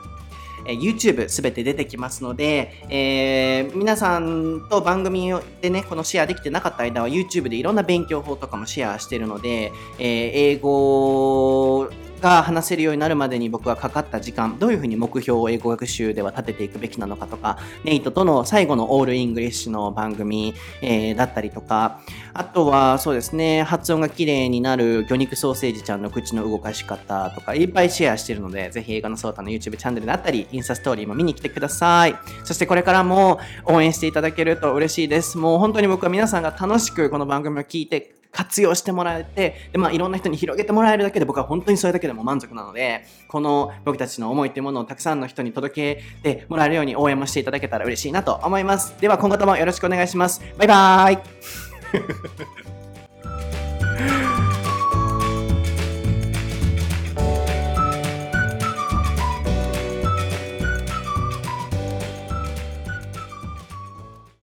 [0.66, 11.88] え YouTube すべて出てきますので、えー、皆さんと番組でね、このシェアできてなかった間は YouTube でいろんな勉強法とかもシェアしてるので、えー、英語
[12.22, 22.00] が話せるようになるまでに僕はかかった時間、どういうふうに目標を英語学習では立てていくべきなのかとか、ネイトとの最後のオールイングリッシュの番組、えー、だったりとか、
[22.32, 32.14] あとはそうですね、発音が綺麗になる魚肉ソーセージちゃんの口の動かし方とか、いっぱいシェアしてるので、ぜひ映画のソータの YouTube チャンネルだったり、インスタストーリーも見に来てください。
[32.44, 35.38] そしてこれからも応援していただけると嬉しいです。
[35.38, 48.98] もう本当に僕は皆さんが楽しくこの番組を聞いて活用してもらえて、で、まあ、いろんな人に広げてもらえるだけで僕は本当にそれだけでも満足なので、この僕たちの思いっていうものをたくさんの人に届けてもらえるように応援もしていただけたら嬉しいなと思います。
[49.00, 50.40] では今後ともよろしくお願いします。
[50.56, 51.18] バイバーイ